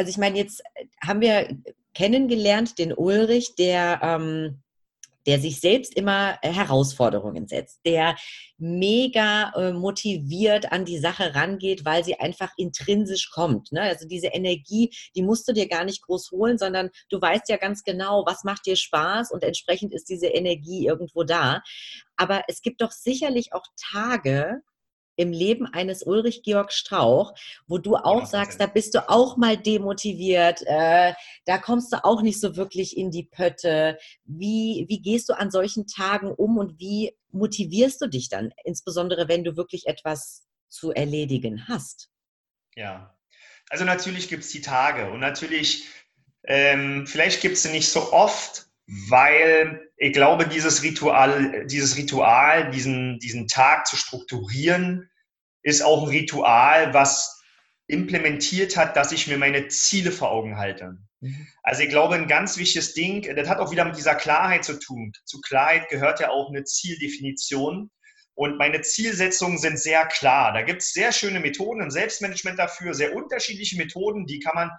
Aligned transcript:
also 0.00 0.08
ich 0.08 0.16
meine, 0.16 0.38
jetzt 0.38 0.62
haben 1.06 1.20
wir 1.20 1.46
kennengelernt 1.92 2.78
den 2.78 2.94
Ulrich, 2.94 3.54
der 3.56 4.00
ähm, 4.02 4.62
der 5.26 5.38
sich 5.38 5.60
selbst 5.60 5.94
immer 5.96 6.38
äh, 6.42 6.50
Herausforderungen 6.50 7.46
setzt, 7.46 7.80
der 7.84 8.16
mega 8.56 9.52
äh, 9.54 9.72
motiviert 9.72 10.72
an 10.72 10.84
die 10.84 10.98
Sache 10.98 11.34
rangeht, 11.34 11.84
weil 11.84 12.04
sie 12.04 12.18
einfach 12.18 12.50
intrinsisch 12.56 13.30
kommt. 13.30 13.70
Ne? 13.72 13.82
Also 13.82 14.08
diese 14.08 14.28
Energie, 14.28 14.90
die 15.14 15.22
musst 15.22 15.46
du 15.46 15.52
dir 15.52 15.68
gar 15.68 15.84
nicht 15.84 16.02
groß 16.02 16.30
holen, 16.30 16.58
sondern 16.58 16.90
du 17.10 17.20
weißt 17.20 17.48
ja 17.48 17.58
ganz 17.58 17.82
genau, 17.84 18.24
was 18.26 18.44
macht 18.44 18.66
dir 18.66 18.76
Spaß 18.76 19.30
und 19.30 19.42
entsprechend 19.42 19.92
ist 19.92 20.08
diese 20.08 20.28
Energie 20.28 20.86
irgendwo 20.86 21.24
da. 21.24 21.62
Aber 22.16 22.42
es 22.48 22.62
gibt 22.62 22.80
doch 22.80 22.92
sicherlich 22.92 23.52
auch 23.52 23.66
Tage, 23.92 24.62
im 25.20 25.32
Leben 25.32 25.66
eines 25.66 26.02
Ulrich 26.02 26.42
Georg 26.42 26.72
Strauch, 26.72 27.34
wo 27.66 27.76
du 27.76 27.96
auch 27.96 28.24
sagst, 28.24 28.58
da 28.58 28.66
bist 28.66 28.94
du 28.94 29.06
auch 29.10 29.36
mal 29.36 29.58
demotiviert, 29.58 30.62
äh, 30.64 31.12
da 31.44 31.58
kommst 31.58 31.92
du 31.92 32.02
auch 32.02 32.22
nicht 32.22 32.40
so 32.40 32.56
wirklich 32.56 32.96
in 32.96 33.10
die 33.10 33.24
Pötte. 33.24 33.98
Wie, 34.24 34.86
wie 34.88 35.02
gehst 35.02 35.28
du 35.28 35.34
an 35.34 35.50
solchen 35.50 35.86
Tagen 35.86 36.32
um 36.32 36.56
und 36.56 36.80
wie 36.80 37.14
motivierst 37.32 38.00
du 38.00 38.06
dich 38.06 38.30
dann, 38.30 38.50
insbesondere 38.64 39.28
wenn 39.28 39.44
du 39.44 39.56
wirklich 39.58 39.86
etwas 39.86 40.46
zu 40.70 40.90
erledigen 40.90 41.68
hast? 41.68 42.08
Ja, 42.74 43.14
also 43.68 43.84
natürlich 43.84 44.28
gibt 44.28 44.44
es 44.44 44.50
die 44.50 44.62
Tage 44.62 45.10
und 45.10 45.20
natürlich, 45.20 45.84
ähm, 46.44 47.06
vielleicht 47.06 47.42
gibt 47.42 47.56
es 47.56 47.62
sie 47.62 47.72
nicht 47.72 47.90
so 47.90 48.12
oft, 48.14 48.69
weil 49.08 49.88
ich 49.96 50.12
glaube, 50.12 50.48
dieses 50.48 50.82
Ritual, 50.82 51.66
dieses 51.66 51.96
Ritual, 51.96 52.70
diesen, 52.70 53.18
diesen 53.20 53.46
Tag 53.46 53.86
zu 53.86 53.96
strukturieren, 53.96 55.08
ist 55.62 55.82
auch 55.82 56.02
ein 56.02 56.08
Ritual, 56.08 56.92
was 56.92 57.40
implementiert 57.86 58.76
hat, 58.76 58.96
dass 58.96 59.12
ich 59.12 59.26
mir 59.26 59.38
meine 59.38 59.68
Ziele 59.68 60.10
vor 60.10 60.30
Augen 60.30 60.56
halte. 60.56 60.96
Mhm. 61.20 61.46
Also 61.62 61.82
ich 61.82 61.88
glaube, 61.88 62.16
ein 62.16 62.28
ganz 62.28 62.56
wichtiges 62.56 62.94
Ding, 62.94 63.22
das 63.36 63.48
hat 63.48 63.58
auch 63.58 63.70
wieder 63.70 63.84
mit 63.84 63.96
dieser 63.96 64.14
Klarheit 64.14 64.64
zu 64.64 64.78
tun. 64.78 65.12
Zu 65.24 65.40
Klarheit 65.40 65.88
gehört 65.88 66.18
ja 66.18 66.30
auch 66.30 66.48
eine 66.48 66.64
Zieldefinition. 66.64 67.90
Und 68.34 68.56
meine 68.56 68.80
Zielsetzungen 68.80 69.58
sind 69.58 69.78
sehr 69.78 70.06
klar. 70.06 70.52
Da 70.52 70.62
gibt 70.62 70.82
es 70.82 70.92
sehr 70.92 71.12
schöne 71.12 71.40
Methoden 71.40 71.82
im 71.82 71.90
Selbstmanagement 71.90 72.58
dafür, 72.58 72.94
sehr 72.94 73.14
unterschiedliche 73.14 73.76
Methoden, 73.76 74.26
die 74.26 74.40
kann 74.40 74.54
man 74.54 74.70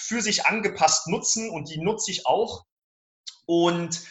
für 0.00 0.20
sich 0.20 0.46
angepasst 0.46 1.06
nutzen 1.06 1.48
und 1.50 1.70
die 1.70 1.78
nutze 1.78 2.10
ich 2.10 2.26
auch. 2.26 2.64
Und 3.46 4.06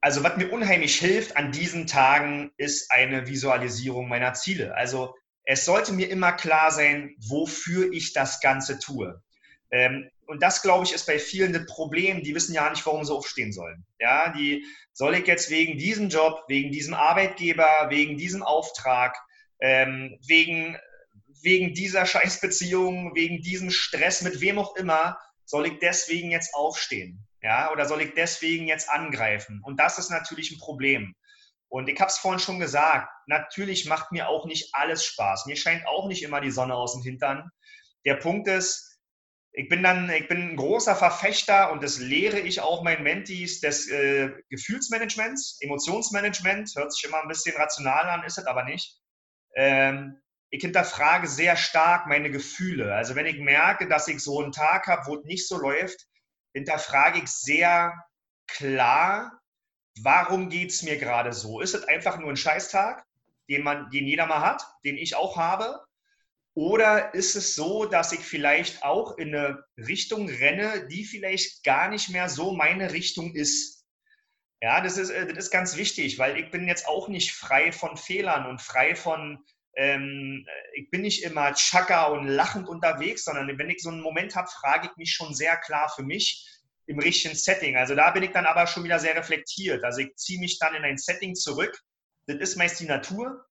also 0.00 0.22
was 0.22 0.36
mir 0.36 0.50
unheimlich 0.52 0.98
hilft 0.98 1.36
an 1.36 1.52
diesen 1.52 1.86
Tagen, 1.86 2.52
ist 2.56 2.90
eine 2.90 3.26
Visualisierung 3.26 4.08
meiner 4.08 4.34
Ziele. 4.34 4.74
Also 4.76 5.14
es 5.44 5.64
sollte 5.64 5.92
mir 5.92 6.10
immer 6.10 6.32
klar 6.32 6.70
sein, 6.70 7.14
wofür 7.18 7.92
ich 7.92 8.12
das 8.12 8.40
Ganze 8.40 8.78
tue. 8.78 9.22
Ähm, 9.70 10.10
und 10.26 10.42
das, 10.42 10.62
glaube 10.62 10.84
ich, 10.84 10.92
ist 10.92 11.06
bei 11.06 11.18
vielen 11.18 11.54
ein 11.54 11.66
Problem. 11.66 12.22
Die 12.22 12.34
wissen 12.34 12.54
ja 12.54 12.68
nicht, 12.68 12.84
warum 12.84 13.04
sie 13.04 13.12
aufstehen 13.12 13.52
sollen. 13.52 13.84
Ja, 14.00 14.32
die 14.32 14.64
soll 14.92 15.14
ich 15.14 15.26
jetzt 15.26 15.50
wegen 15.50 15.78
diesem 15.78 16.08
Job, 16.08 16.44
wegen 16.48 16.72
diesem 16.72 16.94
Arbeitgeber, 16.94 17.86
wegen 17.90 18.16
diesem 18.16 18.42
Auftrag, 18.42 19.16
ähm, 19.60 20.18
wegen, 20.26 20.76
wegen 21.42 21.74
dieser 21.74 22.06
Scheißbeziehung, 22.06 23.14
wegen 23.14 23.40
diesem 23.40 23.70
Stress, 23.70 24.22
mit 24.22 24.40
wem 24.40 24.58
auch 24.58 24.74
immer, 24.76 25.18
soll 25.44 25.66
ich 25.66 25.78
deswegen 25.78 26.32
jetzt 26.32 26.54
aufstehen? 26.54 27.24
Ja, 27.46 27.70
oder 27.70 27.86
soll 27.86 28.02
ich 28.02 28.14
deswegen 28.14 28.66
jetzt 28.66 28.90
angreifen? 28.90 29.60
Und 29.62 29.78
das 29.78 30.00
ist 30.00 30.10
natürlich 30.10 30.50
ein 30.50 30.58
Problem. 30.58 31.14
Und 31.68 31.88
ich 31.88 32.00
habe 32.00 32.08
es 32.08 32.18
vorhin 32.18 32.40
schon 32.40 32.58
gesagt, 32.58 33.08
natürlich 33.28 33.86
macht 33.86 34.10
mir 34.10 34.28
auch 34.28 34.46
nicht 34.46 34.74
alles 34.74 35.04
Spaß. 35.04 35.46
Mir 35.46 35.54
scheint 35.54 35.86
auch 35.86 36.08
nicht 36.08 36.24
immer 36.24 36.40
die 36.40 36.50
Sonne 36.50 36.74
aus 36.74 36.94
dem 36.94 37.04
Hintern. 37.04 37.48
Der 38.04 38.16
Punkt 38.16 38.48
ist, 38.48 38.98
ich 39.52 39.68
bin 39.68 39.84
dann, 39.84 40.10
ich 40.10 40.26
bin 40.26 40.42
ein 40.42 40.56
großer 40.56 40.96
Verfechter 40.96 41.70
und 41.70 41.84
das 41.84 41.98
lehre 42.00 42.40
ich 42.40 42.62
auch 42.62 42.82
meinen 42.82 43.04
Mentees 43.04 43.60
des 43.60 43.88
äh, 43.92 44.32
Gefühlsmanagements, 44.50 45.58
Emotionsmanagement. 45.60 46.72
Hört 46.74 46.92
sich 46.92 47.04
immer 47.04 47.22
ein 47.22 47.28
bisschen 47.28 47.56
rational 47.56 48.08
an, 48.08 48.24
ist 48.24 48.38
es 48.38 48.46
aber 48.46 48.64
nicht. 48.64 48.98
Ähm, 49.54 50.20
ich 50.50 50.62
hinterfrage 50.62 51.28
sehr 51.28 51.54
stark 51.54 52.08
meine 52.08 52.32
Gefühle. 52.32 52.92
Also 52.92 53.14
wenn 53.14 53.26
ich 53.26 53.38
merke, 53.38 53.86
dass 53.86 54.08
ich 54.08 54.18
so 54.18 54.42
einen 54.42 54.50
Tag 54.50 54.88
habe, 54.88 55.06
wo 55.06 55.14
es 55.14 55.24
nicht 55.24 55.46
so 55.46 55.58
läuft, 55.58 56.08
hinterfrage 56.56 57.18
ich 57.18 57.28
sehr 57.28 57.92
klar, 58.46 59.38
warum 60.00 60.48
geht 60.48 60.70
es 60.70 60.82
mir 60.82 60.96
gerade 60.96 61.34
so? 61.34 61.60
Ist 61.60 61.74
es 61.74 61.84
einfach 61.84 62.18
nur 62.18 62.30
ein 62.30 62.36
Scheißtag, 62.36 63.04
den, 63.50 63.62
man, 63.62 63.90
den 63.90 64.06
jeder 64.06 64.24
mal 64.26 64.40
hat, 64.40 64.62
den 64.82 64.96
ich 64.96 65.14
auch 65.16 65.36
habe? 65.36 65.84
Oder 66.54 67.12
ist 67.12 67.36
es 67.36 67.54
so, 67.54 67.84
dass 67.84 68.12
ich 68.12 68.20
vielleicht 68.20 68.82
auch 68.82 69.18
in 69.18 69.34
eine 69.34 69.64
Richtung 69.76 70.30
renne, 70.30 70.88
die 70.88 71.04
vielleicht 71.04 71.62
gar 71.62 71.90
nicht 71.90 72.08
mehr 72.08 72.30
so 72.30 72.52
meine 72.52 72.92
Richtung 72.92 73.34
ist? 73.34 73.84
Ja, 74.62 74.80
das 74.80 74.96
ist, 74.96 75.10
äh, 75.10 75.26
das 75.26 75.46
ist 75.46 75.50
ganz 75.50 75.76
wichtig, 75.76 76.18
weil 76.18 76.38
ich 76.38 76.50
bin 76.50 76.66
jetzt 76.66 76.88
auch 76.88 77.08
nicht 77.08 77.32
frei 77.32 77.70
von 77.70 77.98
Fehlern 77.98 78.46
und 78.46 78.62
frei 78.62 78.94
von, 78.94 79.44
ähm, 79.76 80.46
ich 80.74 80.90
bin 80.90 81.02
nicht 81.02 81.22
immer 81.22 81.52
tschakka 81.54 82.06
und 82.06 82.26
lachend 82.26 82.68
unterwegs, 82.68 83.24
sondern 83.24 83.58
wenn 83.58 83.70
ich 83.70 83.82
so 83.82 83.90
einen 83.90 84.00
Moment 84.00 84.34
habe, 84.34 84.48
frage 84.48 84.88
ich 84.90 84.96
mich 84.96 85.12
schon 85.12 85.34
sehr 85.34 85.56
klar 85.56 85.92
für 85.94 86.02
mich 86.02 86.48
im 86.86 86.98
richtigen 86.98 87.34
Setting. 87.34 87.76
Also 87.76 87.94
da 87.94 88.10
bin 88.10 88.22
ich 88.22 88.30
dann 88.30 88.46
aber 88.46 88.66
schon 88.66 88.84
wieder 88.84 88.98
sehr 88.98 89.16
reflektiert. 89.16 89.84
Also 89.84 90.00
ich 90.00 90.16
ziehe 90.16 90.40
mich 90.40 90.58
dann 90.58 90.74
in 90.74 90.84
ein 90.84 90.98
Setting 90.98 91.34
zurück. 91.34 91.78
Das 92.26 92.36
ist 92.36 92.56
meist 92.56 92.80
die 92.80 92.86
Natur, 92.86 93.44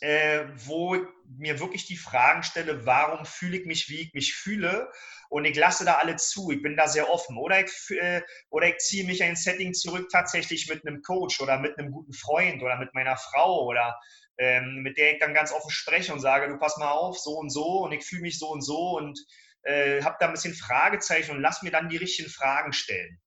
äh, 0.00 0.44
wo 0.54 0.94
ich 0.94 1.02
mir 1.26 1.60
wirklich 1.60 1.84
die 1.86 1.96
Fragen 1.96 2.42
stelle, 2.42 2.86
warum 2.86 3.26
fühle 3.26 3.58
ich 3.58 3.66
mich, 3.66 3.88
wie 3.88 4.00
ich 4.00 4.14
mich 4.14 4.34
fühle 4.34 4.90
und 5.28 5.44
ich 5.44 5.56
lasse 5.56 5.84
da 5.84 5.96
alle 5.96 6.16
zu. 6.16 6.50
Ich 6.50 6.62
bin 6.62 6.76
da 6.76 6.88
sehr 6.88 7.10
offen. 7.10 7.36
Oder 7.36 7.60
ich, 7.60 7.70
äh, 7.90 8.22
oder 8.48 8.68
ich 8.68 8.78
ziehe 8.78 9.04
mich 9.04 9.20
in 9.20 9.28
ein 9.28 9.36
Setting 9.36 9.74
zurück 9.74 10.08
tatsächlich 10.10 10.68
mit 10.68 10.86
einem 10.86 11.02
Coach 11.02 11.40
oder 11.40 11.58
mit 11.58 11.78
einem 11.78 11.90
guten 11.90 12.14
Freund 12.14 12.62
oder 12.62 12.78
mit 12.78 12.94
meiner 12.94 13.16
Frau 13.16 13.66
oder 13.66 13.98
ähm, 14.40 14.76
mit 14.82 14.96
der 14.96 15.12
ich 15.12 15.20
dann 15.20 15.34
ganz 15.34 15.52
offen 15.52 15.70
spreche 15.70 16.12
und 16.14 16.20
sage, 16.20 16.48
du 16.48 16.58
pass 16.58 16.78
mal 16.78 16.90
auf, 16.90 17.18
so 17.18 17.32
und 17.32 17.50
so 17.50 17.84
und 17.84 17.92
ich 17.92 18.04
fühle 18.04 18.22
mich 18.22 18.38
so 18.38 18.48
und 18.50 18.62
so 18.62 18.96
und 18.96 19.20
äh, 19.64 20.02
habe 20.02 20.16
da 20.18 20.26
ein 20.26 20.32
bisschen 20.32 20.54
Fragezeichen 20.54 21.32
und 21.32 21.42
lass 21.42 21.62
mir 21.62 21.70
dann 21.70 21.90
die 21.90 21.98
richtigen 21.98 22.30
Fragen 22.30 22.72
stellen. 22.72 23.20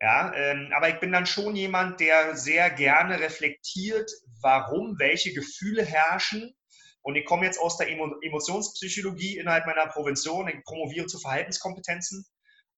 Ja, 0.00 0.32
ähm, 0.34 0.72
aber 0.74 0.88
ich 0.88 0.98
bin 1.00 1.12
dann 1.12 1.26
schon 1.26 1.54
jemand, 1.54 2.00
der 2.00 2.36
sehr 2.36 2.70
gerne 2.70 3.20
reflektiert, 3.20 4.10
warum 4.40 4.98
welche 4.98 5.32
Gefühle 5.32 5.84
herrschen. 5.84 6.54
Und 7.02 7.16
ich 7.16 7.26
komme 7.26 7.44
jetzt 7.44 7.58
aus 7.58 7.76
der 7.76 7.90
Emo 7.90 8.14
Emotionspsychologie 8.22 9.38
innerhalb 9.38 9.66
meiner 9.66 9.86
Prävention. 9.86 10.48
Ich 10.48 10.62
promoviere 10.64 11.06
zu 11.06 11.18
Verhaltenskompetenzen. 11.18 12.24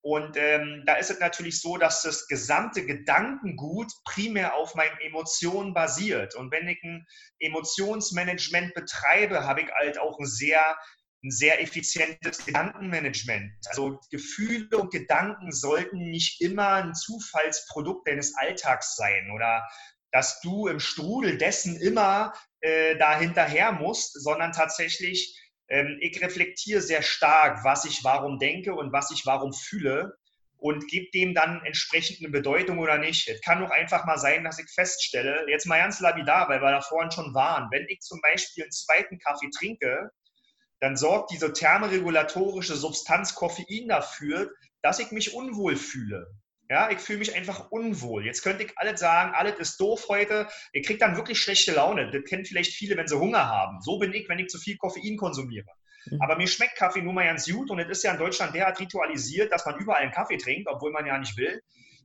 Und 0.07 0.37
ähm, 0.37 0.83
da 0.85 0.93
ist 0.93 1.11
es 1.11 1.19
natürlich 1.19 1.59
so, 1.59 1.75
dass 1.75 2.01
das 2.01 2.29
gesamte 2.29 2.85
Gedankengut 2.85 3.91
primär 4.05 4.55
auf 4.55 4.73
meinen 4.73 4.97
Emotionen 5.01 5.73
basiert. 5.73 6.33
Und 6.33 6.49
wenn 6.49 6.69
ich 6.69 6.81
ein 6.81 7.05
Emotionsmanagement 7.39 8.73
betreibe, 8.73 9.43
habe 9.43 9.63
ich 9.63 9.67
halt 9.69 9.99
auch 9.99 10.17
ein 10.17 10.25
sehr, 10.25 10.77
ein 11.25 11.31
sehr 11.31 11.61
effizientes 11.61 12.45
Gedankenmanagement. 12.45 13.51
Also 13.65 13.99
Gefühle 14.09 14.77
und 14.77 14.93
Gedanken 14.93 15.51
sollten 15.51 16.09
nicht 16.09 16.39
immer 16.39 16.75
ein 16.75 16.95
Zufallsprodukt 16.95 18.07
deines 18.07 18.33
Alltags 18.37 18.95
sein 18.95 19.29
oder 19.35 19.67
dass 20.13 20.39
du 20.39 20.67
im 20.67 20.79
Strudel 20.79 21.37
dessen 21.37 21.75
immer 21.81 22.31
äh, 22.61 22.95
da 22.95 23.19
musst, 23.73 24.13
sondern 24.23 24.53
tatsächlich 24.53 25.37
ich 25.69 26.21
reflektiere 26.21 26.81
sehr 26.81 27.01
stark, 27.01 27.63
was 27.63 27.85
ich 27.85 28.03
warum 28.03 28.39
denke 28.39 28.73
und 28.73 28.93
was 28.93 29.11
ich 29.11 29.25
warum 29.25 29.53
fühle 29.53 30.17
und 30.57 30.87
gebe 30.87 31.11
dem 31.11 31.33
dann 31.33 31.61
entsprechend 31.65 32.19
eine 32.19 32.29
Bedeutung 32.29 32.79
oder 32.79 32.97
nicht. 32.97 33.27
Es 33.27 33.41
kann 33.41 33.61
doch 33.61 33.69
einfach 33.69 34.05
mal 34.05 34.17
sein, 34.17 34.43
dass 34.43 34.59
ich 34.59 34.69
feststelle, 34.73 35.45
jetzt 35.49 35.65
mal 35.65 35.79
ganz 35.79 35.99
lapidar, 35.99 36.49
weil 36.49 36.61
wir 36.61 36.71
da 36.71 36.81
vorhin 36.81 37.11
schon 37.11 37.33
waren, 37.33 37.69
wenn 37.71 37.85
ich 37.89 37.99
zum 37.99 38.19
Beispiel 38.21 38.63
einen 38.63 38.71
zweiten 38.71 39.19
Kaffee 39.19 39.49
trinke, 39.55 40.09
dann 40.79 40.95
sorgt 40.95 41.31
diese 41.31 41.53
thermoregulatorische 41.53 42.75
Substanz 42.75 43.35
Koffein 43.35 43.87
dafür, 43.87 44.51
dass 44.81 44.99
ich 44.99 45.11
mich 45.11 45.33
unwohl 45.33 45.75
fühle. 45.75 46.27
Ja, 46.69 46.89
ich 46.91 46.99
fühle 46.99 47.19
mich 47.19 47.33
einfach 47.33 47.71
unwohl. 47.71 48.25
Jetzt 48.25 48.41
könnte 48.41 48.63
ich 48.63 48.77
alles 48.77 48.99
sagen, 48.99 49.33
alles 49.33 49.57
ist 49.57 49.79
doof 49.79 50.07
heute. 50.09 50.47
Ihr 50.73 50.81
kriegt 50.81 51.01
dann 51.01 51.15
wirklich 51.15 51.39
schlechte 51.39 51.71
Laune. 51.73 52.11
Das 52.11 52.23
kennen 52.25 52.43
vielleicht 52.43 52.73
viele, 52.73 52.97
wenn 52.97 53.07
sie 53.07 53.17
Hunger 53.17 53.47
haben. 53.47 53.79
So 53.81 53.99
bin 53.99 54.13
ich, 54.13 54.27
wenn 54.27 54.39
ich 54.39 54.49
zu 54.49 54.57
viel 54.57 54.77
Koffein 54.77 55.15
konsumiere. 55.15 55.71
Mhm. 56.05 56.21
Aber 56.21 56.35
mir 56.35 56.47
schmeckt 56.47 56.75
Kaffee 56.75 57.01
nun 57.01 57.15
mal 57.15 57.25
ganz 57.25 57.49
gut 57.49 57.69
und 57.69 57.79
es 57.79 57.89
ist 57.89 58.03
ja 58.03 58.11
in 58.11 58.17
Deutschland 58.17 58.53
derart 58.53 58.79
ritualisiert, 58.79 59.51
dass 59.51 59.65
man 59.65 59.77
überall 59.77 60.01
einen 60.01 60.11
Kaffee 60.11 60.37
trinkt, 60.37 60.67
obwohl 60.67 60.91
man 60.91 61.05
ja 61.05 61.17
nicht 61.17 61.37
will. 61.37 61.61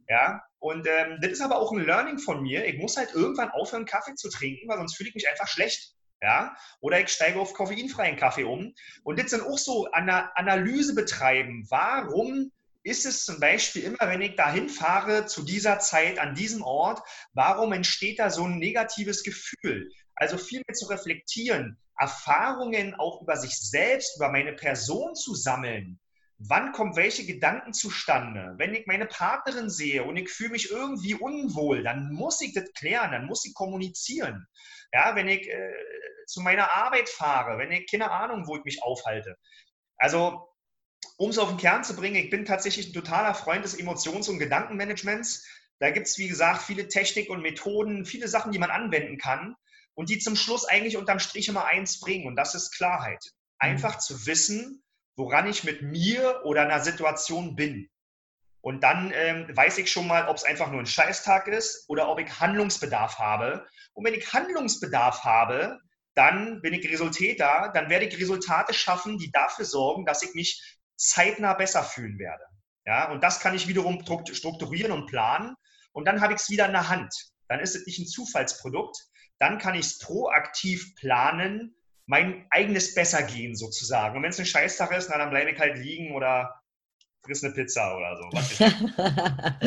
Ja, 0.09 0.43
und 0.59 0.87
ähm, 0.87 1.19
das 1.21 1.33
ist 1.33 1.41
aber 1.41 1.59
auch 1.59 1.73
ein 1.73 1.85
Learning 1.85 2.19
von 2.19 2.43
mir. 2.43 2.67
Ich 2.67 2.79
muss 2.79 2.97
halt 2.97 3.15
irgendwann 3.15 3.51
aufhören, 3.51 3.87
Kaffee 3.87 4.15
zu 4.15 4.29
trinken, 4.29 4.69
weil 4.69 4.79
sonst 4.79 4.97
fühle 4.97 5.09
ich 5.09 5.15
mich 5.15 5.29
einfach 5.29 5.49
schlecht. 5.49 5.95
Ja, 6.21 6.55
oder 6.81 7.01
ich 7.01 7.09
steige 7.09 7.41
auf 7.41 7.53
koffeinfreien 7.53 8.17
Kaffee 8.17 8.45
um. 8.45 8.75
Und 9.03 9.19
das 9.19 9.31
sind 9.31 9.43
auch 9.43 9.59
so 9.59 9.87
Ana 9.91 10.31
Analyse 10.37 10.95
betreiben. 10.95 11.67
Warum 11.69 12.53
ist 12.85 13.07
es 13.07 13.25
zum 13.25 13.39
Beispiel 13.39 13.85
immer, 13.85 14.01
wenn 14.01 14.23
ich 14.23 14.37
dahin 14.37 14.69
fahre 14.69 15.27
zu 15.27 15.43
dieser 15.43 15.79
Zeit 15.79 16.19
an 16.19 16.35
diesem 16.35 16.63
Ort, 16.63 17.01
warum 17.33 17.73
entsteht 17.73 18.19
da 18.19 18.31
so 18.31 18.45
ein 18.45 18.59
negatives 18.59 19.23
Gefühl? 19.23 19.91
Also 20.17 20.37
viel 20.39 20.63
mehr 20.67 20.75
zu 20.75 20.87
reflektieren, 20.87 21.79
Erfahrungen 21.99 22.95
auch 22.95 23.23
über 23.23 23.37
sich 23.37 23.59
selbst, 23.59 24.17
über 24.17 24.31
meine 24.31 24.53
Person 24.53 25.15
zu 25.15 25.35
sammeln. 25.35 26.01
wann 26.49 26.73
kommen 26.73 26.97
welche 26.97 27.25
Gedanken 27.25 27.73
zustande? 27.73 28.55
Wenn 28.59 28.75
ich 28.75 28.87
meine 28.87 29.07
Partnerin 29.07 29.71
sehe 29.71 30.03
und 30.03 30.17
ich 30.17 30.29
fühle 30.29 30.51
mich 30.51 30.71
irgendwie 30.71 31.15
unwohl, 31.15 31.85
dann 31.85 32.13
muss 32.13 32.41
ich 32.41 32.53
das 32.53 32.73
klären, 32.73 33.13
dann 33.13 33.27
muss 33.27 33.45
ich 33.47 33.55
kommunizieren. 33.55 34.47
Ja, 34.93 35.15
wenn 35.15 35.29
ich 35.29 35.49
äh, 35.49 35.73
zu 36.27 36.41
meiner 36.41 36.75
Arbeit 36.75 37.09
fahre, 37.09 37.59
wenn 37.59 37.71
ich 37.71 37.89
keine 37.91 38.11
Ahnung, 38.11 38.47
wo 38.47 38.57
ich 38.57 38.65
mich 38.65 38.83
aufhalte. 38.83 39.37
Also, 39.97 40.52
um 41.23 41.31
es 41.31 41.39
auf 41.39 41.51
den 41.51 41.57
Kern 41.57 41.85
zu 41.85 41.95
bringen, 41.95 42.17
ich 42.17 42.31
bin 42.31 42.45
tatsächlich 42.45 42.89
ein 42.89 42.95
totaler 42.95 43.33
Freund 43.35 43.65
des 43.65 43.79
Emotions- 43.79 44.29
und 44.29 44.41
Gedankenmanagements. 44.41 45.47
Da 45.79 45.91
gibt 45.91 46.09
es, 46.09 46.19
wie 46.19 46.27
gesagt, 46.27 46.63
viele 46.63 46.89
Techniken 46.89 47.31
und 47.31 47.43
Methoden, 47.43 48.05
viele 48.05 48.27
Sachen, 48.27 48.51
die 48.51 48.59
man 48.59 48.73
anwenden 48.73 49.19
kann 49.19 49.55
und 49.95 50.11
die 50.11 50.19
zum 50.19 50.35
Schluss 50.35 50.65
eigentlich 50.65 50.97
unterm 50.97 51.21
Strich 51.21 51.47
immer 51.47 51.65
eins 51.65 52.01
bringen 52.01 52.27
und 52.27 52.35
das 52.35 52.57
ist 52.57 52.73
Klarheit. 52.73 53.25
Einfach 53.61 53.99
zu 53.99 54.27
wissen, 54.27 54.83
woran 55.15 55.49
ich 55.49 55.63
mit 55.63 55.83
mir 55.83 56.41
oder 56.45 56.63
einer 56.63 56.81
Situation 56.81 57.55
bin. 57.55 57.89
Und 58.61 58.83
dann 58.83 59.13
ähm, 59.15 59.47
weiß 59.57 59.79
ich 59.79 59.93
schon 59.93 60.09
mal, 60.09 60.27
ob 60.27 60.39
es 60.39 60.45
einfach 60.45 60.73
nur 60.73 60.81
ein 60.81 60.87
Scheißtag 60.87 61.47
ist 61.47 61.85
oder 61.87 62.09
ob 62.09 62.19
ich 62.19 62.41
Handlungsbedarf 62.41 63.21
habe. 63.21 63.65
Und 63.93 64.05
wenn 64.05 64.15
ich 64.15 64.33
Handlungsbedarf 64.33 65.23
habe, 65.23 65.79
dann 66.15 66.61
bin 66.63 66.75
ich 66.75 66.91
Resultäter, 66.91 67.71
dann 67.73 67.91
werde 67.91 68.07
ich 68.07 68.19
Resultate 68.19 68.75
schaffen, 68.75 69.19
die 69.19 69.31
dafür 69.31 69.65
sorgen, 69.65 70.05
dass 70.05 70.25
ich 70.25 70.35
mich 70.35 70.81
zeitnah 70.97 71.55
besser 71.55 71.83
fühlen 71.83 72.19
werde. 72.19 72.45
Ja, 72.85 73.11
und 73.11 73.23
das 73.23 73.41
kann 73.41 73.55
ich 73.55 73.69
wiederum 73.69 74.05
strukturieren 74.33 74.93
und 74.93 75.07
planen. 75.07 75.55
Und 75.93 76.07
dann 76.07 76.21
habe 76.21 76.35
ich 76.35 76.41
es 76.41 76.51
wieder 76.51 76.67
in 76.67 76.73
der 76.73 76.89
Hand. 76.89 77.15
Dann 77.49 77.61
ist 77.61 77.77
es 77.77 77.87
nicht 77.87 77.99
ein 77.99 78.07
Zufallsprodukt. 78.07 78.97
Dann 79.39 79.59
kann 79.59 79.75
ich 79.75 79.87
es 79.87 79.99
proaktiv 79.99 80.95
planen, 80.97 81.75
mein 82.07 82.47
eigenes 82.51 82.95
Bessergehen 82.95 83.55
sozusagen. 83.55 84.17
Und 84.17 84.23
wenn 84.23 84.31
es 84.31 84.39
ein 84.41 84.47
Scheißtag 84.47 84.93
ist, 84.93 85.11
na, 85.11 85.19
dann 85.19 85.31
bleibe 85.31 85.51
ich 85.51 85.59
halt 85.59 85.79
liegen 85.79 86.15
oder 86.15 86.62
friss 87.25 87.45
eine 87.45 87.53
Pizza 87.55 87.97
oder 87.97 88.17
so. 88.17 89.67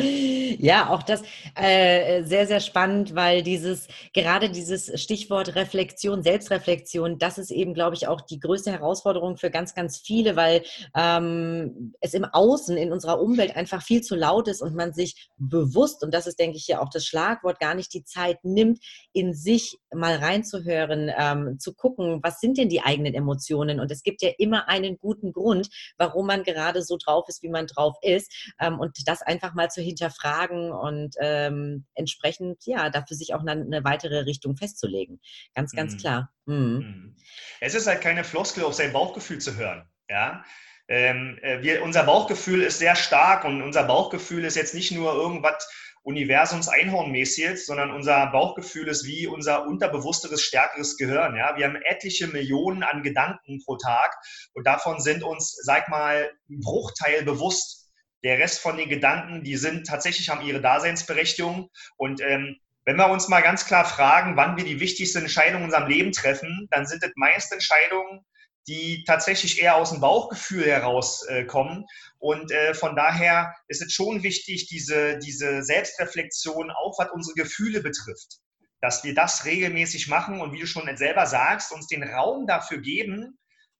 ja, 0.58 0.90
auch 0.90 1.02
das 1.02 1.22
äh, 1.54 2.22
sehr, 2.22 2.46
sehr 2.46 2.60
spannend, 2.60 3.14
weil 3.14 3.42
dieses, 3.42 3.88
gerade 4.12 4.50
dieses 4.50 5.00
Stichwort 5.00 5.54
Reflexion, 5.54 6.22
Selbstreflexion, 6.22 7.18
das 7.18 7.38
ist 7.38 7.50
eben, 7.50 7.72
glaube 7.72 7.96
ich, 7.96 8.08
auch 8.08 8.20
die 8.20 8.40
größte 8.40 8.70
Herausforderung 8.70 9.38
für 9.38 9.50
ganz, 9.50 9.74
ganz 9.74 9.96
viele, 9.98 10.36
weil 10.36 10.64
ähm, 10.94 11.94
es 12.00 12.12
im 12.12 12.26
Außen, 12.26 12.76
in 12.76 12.92
unserer 12.92 13.20
Umwelt 13.20 13.56
einfach 13.56 13.82
viel 13.82 14.02
zu 14.02 14.16
laut 14.16 14.48
ist 14.48 14.60
und 14.60 14.74
man 14.74 14.92
sich 14.92 15.30
bewusst, 15.38 16.04
und 16.04 16.12
das 16.12 16.26
ist, 16.26 16.38
denke 16.38 16.58
ich, 16.58 16.66
ja 16.66 16.80
auch 16.80 16.90
das 16.90 17.06
Schlagwort, 17.06 17.58
gar 17.58 17.74
nicht 17.74 17.94
die 17.94 18.04
Zeit 18.04 18.44
nimmt, 18.44 18.80
in 19.14 19.32
sich 19.32 19.78
mal 19.94 20.16
reinzuhören, 20.16 21.10
ähm, 21.16 21.58
zu 21.58 21.72
gucken, 21.72 22.20
was 22.22 22.38
sind 22.40 22.58
denn 22.58 22.68
die 22.68 22.82
eigenen 22.82 23.14
Emotionen? 23.14 23.80
Und 23.80 23.90
es 23.90 24.02
gibt 24.02 24.20
ja 24.20 24.30
immer 24.36 24.68
einen 24.68 24.98
guten 24.98 25.32
Grund, 25.32 25.68
warum 25.96 26.26
man 26.26 26.42
gerade 26.42 26.82
so 26.82 26.98
drauf 27.02 27.24
ist, 27.28 27.42
wie 27.42 27.45
man 27.48 27.66
drauf 27.66 27.96
ist. 28.02 28.32
Ähm, 28.60 28.78
und 28.78 28.96
das 29.06 29.22
einfach 29.22 29.54
mal 29.54 29.70
zu 29.70 29.82
hinterfragen 29.82 30.72
und 30.72 31.14
ähm, 31.20 31.86
entsprechend, 31.94 32.64
ja, 32.66 32.90
dafür 32.90 33.16
sich 33.16 33.34
auch 33.34 33.40
eine, 33.40 33.52
eine, 33.52 33.84
weitere 33.84 34.20
Richtung 34.20 34.56
festzulegen. 34.56 35.20
Ganz, 35.54 35.72
ganz 35.72 35.94
mhm. 35.94 35.98
klar. 35.98 36.30
Mhm. 36.46 37.16
Es 37.60 37.74
ist 37.74 37.86
halt 37.86 38.00
keine 38.00 38.24
Floskel 38.24 38.64
auf 38.64 38.74
sein 38.74 38.92
Bauchgefühl 38.92 39.38
zu 39.38 39.56
hören. 39.56 39.88
Ja, 40.08 40.44
ähm, 40.88 41.38
äh, 41.42 41.62
wir, 41.62 41.82
unser 41.82 42.04
Bauchgefühl 42.04 42.62
ist 42.62 42.78
sehr 42.78 42.94
stark 42.94 43.44
und 43.44 43.60
unser 43.60 43.84
Bauchgefühl 43.84 44.44
ist 44.44 44.54
jetzt 44.54 44.74
nicht 44.74 44.92
nur 44.92 45.14
irgendwas 45.14 45.68
Universums 46.06 46.68
Einhornmäßiges, 46.68 47.66
sondern 47.66 47.90
unser 47.90 48.28
Bauchgefühl 48.28 48.86
ist 48.86 49.06
wie 49.06 49.26
unser 49.26 49.66
unterbewussteres, 49.66 50.40
stärkeres 50.40 50.96
Gehirn. 50.96 51.34
Ja? 51.34 51.56
Wir 51.56 51.66
haben 51.66 51.74
etliche 51.82 52.28
Millionen 52.28 52.84
an 52.84 53.02
Gedanken 53.02 53.60
pro 53.64 53.76
Tag 53.76 54.14
und 54.54 54.64
davon 54.68 55.00
sind 55.00 55.24
uns, 55.24 55.58
sag 55.64 55.88
mal, 55.88 56.30
ein 56.48 56.60
Bruchteil 56.60 57.24
bewusst. 57.24 57.90
Der 58.22 58.38
Rest 58.38 58.60
von 58.60 58.76
den 58.76 58.88
Gedanken, 58.88 59.42
die 59.42 59.56
sind 59.56 59.88
tatsächlich, 59.88 60.28
haben 60.28 60.46
ihre 60.46 60.60
Daseinsberechtigung 60.60 61.70
und 61.96 62.20
ähm, 62.20 62.56
wenn 62.84 62.96
wir 62.96 63.10
uns 63.10 63.26
mal 63.26 63.40
ganz 63.40 63.66
klar 63.66 63.84
fragen, 63.84 64.36
wann 64.36 64.56
wir 64.56 64.62
die 64.64 64.78
wichtigsten 64.78 65.22
Entscheidungen 65.22 65.64
in 65.64 65.64
unserem 65.64 65.88
Leben 65.88 66.12
treffen, 66.12 66.68
dann 66.70 66.86
sind 66.86 67.02
das 67.02 67.10
meist 67.16 67.52
Entscheidungen, 67.52 68.24
die 68.66 69.04
tatsächlich 69.04 69.60
eher 69.60 69.76
aus 69.76 69.90
dem 69.90 70.00
Bauchgefühl 70.00 70.66
herauskommen. 70.66 71.82
Äh, 71.82 72.14
und 72.18 72.50
äh, 72.50 72.74
von 72.74 72.96
daher 72.96 73.54
ist 73.68 73.82
es 73.82 73.92
schon 73.92 74.22
wichtig, 74.22 74.66
diese, 74.66 75.18
diese 75.18 75.62
Selbstreflexion, 75.62 76.70
auch 76.70 76.98
was 76.98 77.10
unsere 77.12 77.34
Gefühle 77.34 77.80
betrifft, 77.80 78.38
dass 78.80 79.04
wir 79.04 79.14
das 79.14 79.44
regelmäßig 79.44 80.08
machen 80.08 80.40
und 80.40 80.52
wie 80.52 80.60
du 80.60 80.66
schon 80.66 80.94
selber 80.96 81.26
sagst, 81.26 81.72
uns 81.72 81.86
den 81.86 82.02
Raum 82.02 82.46
dafür 82.46 82.78
geben, 82.78 83.38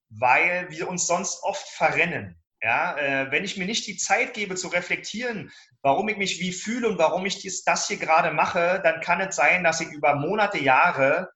weil 0.09 0.69
wir 0.69 0.87
uns 0.87 1.07
sonst 1.07 1.43
oft 1.43 1.67
verrennen. 1.67 2.35
Ja, 2.61 2.97
äh, 2.97 3.31
wenn 3.31 3.43
ich 3.43 3.57
mir 3.57 3.67
nicht 3.67 3.85
die 3.85 3.97
Zeit 3.97 4.33
gebe 4.33 4.55
zu 4.55 4.69
reflektieren, 4.69 5.51
warum 5.83 6.09
ich 6.09 6.17
mich 6.17 6.39
wie 6.39 6.51
fühle 6.51 6.87
und 6.89 6.97
warum 6.97 7.23
ich 7.25 7.39
dies, 7.39 7.63
das 7.63 7.87
hier 7.87 7.97
gerade 7.97 8.31
mache, 8.31 8.81
dann 8.83 8.99
kann 9.01 9.21
es 9.21 9.35
sein, 9.35 9.63
dass 9.63 9.79
ich 9.79 9.89
über 9.89 10.15
Monate, 10.15 10.57
Jahre 10.57 11.29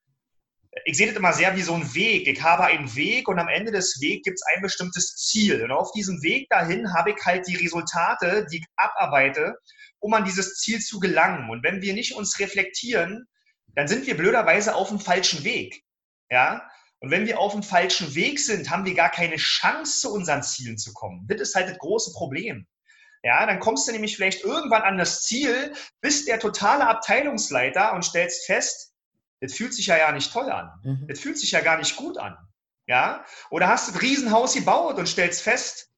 ich 0.85 0.95
sehe 0.95 1.07
das 1.07 1.15
immer 1.15 1.33
sehr 1.33 1.55
wie 1.55 1.61
so 1.61 1.75
ein 1.75 1.93
Weg. 1.93 2.27
Ich 2.27 2.41
habe 2.41 2.63
einen 2.63 2.95
Weg 2.95 3.27
und 3.27 3.39
am 3.39 3.49
Ende 3.49 3.71
des 3.71 3.99
Wegs 4.01 4.23
gibt 4.23 4.39
es 4.39 4.45
ein 4.53 4.61
bestimmtes 4.61 5.15
Ziel. 5.17 5.63
Und 5.63 5.71
auf 5.71 5.91
diesem 5.91 6.21
Weg 6.23 6.47
dahin 6.49 6.93
habe 6.93 7.11
ich 7.11 7.17
halt 7.25 7.47
die 7.47 7.57
Resultate, 7.57 8.47
die 8.49 8.57
ich 8.57 8.65
abarbeite, 8.77 9.55
um 9.99 10.13
an 10.13 10.23
dieses 10.23 10.59
Ziel 10.59 10.79
zu 10.79 10.99
gelangen. 10.99 11.49
Und 11.49 11.63
wenn 11.63 11.81
wir 11.81 11.93
nicht 11.93 12.15
uns 12.15 12.39
reflektieren, 12.39 13.27
dann 13.75 13.87
sind 13.87 14.07
wir 14.07 14.15
blöderweise 14.15 14.75
auf 14.75 14.89
dem 14.89 14.99
falschen 14.99 15.43
Weg. 15.43 15.83
Ja? 16.29 16.69
Und 16.99 17.11
wenn 17.11 17.25
wir 17.25 17.39
auf 17.39 17.51
dem 17.51 17.63
falschen 17.63 18.15
Weg 18.15 18.39
sind, 18.39 18.69
haben 18.69 18.85
wir 18.85 18.93
gar 18.93 19.09
keine 19.09 19.35
Chance, 19.35 19.99
zu 20.01 20.13
unseren 20.13 20.43
Zielen 20.43 20.77
zu 20.77 20.93
kommen. 20.93 21.25
Das 21.27 21.41
ist 21.41 21.55
halt 21.55 21.69
das 21.69 21.79
große 21.79 22.13
Problem. 22.13 22.65
Ja, 23.23 23.45
dann 23.45 23.59
kommst 23.59 23.87
du 23.87 23.91
nämlich 23.91 24.15
vielleicht 24.15 24.43
irgendwann 24.43 24.81
an 24.81 24.97
das 24.97 25.21
Ziel, 25.21 25.73
bist 26.01 26.27
der 26.27 26.39
totale 26.39 26.87
Abteilungsleiter 26.87 27.93
und 27.93 28.03
stellst 28.03 28.45
fest, 28.45 28.90
das 29.41 29.53
fühlt 29.53 29.73
sich 29.73 29.87
ja, 29.87 29.97
ja 29.97 30.11
nicht 30.11 30.31
toll 30.31 30.49
an. 30.49 30.71
Mhm. 30.83 31.07
Das 31.07 31.19
fühlt 31.19 31.37
sich 31.37 31.51
ja 31.51 31.61
gar 31.61 31.77
nicht 31.77 31.95
gut 31.95 32.17
an. 32.17 32.37
Ja? 32.87 33.25
Oder 33.49 33.67
hast 33.67 33.89
du 33.89 33.93
ein 33.93 33.99
Riesenhaus 33.99 34.53
gebaut 34.53 34.97
und 34.97 35.07
stellst 35.07 35.41
fest, 35.41 35.89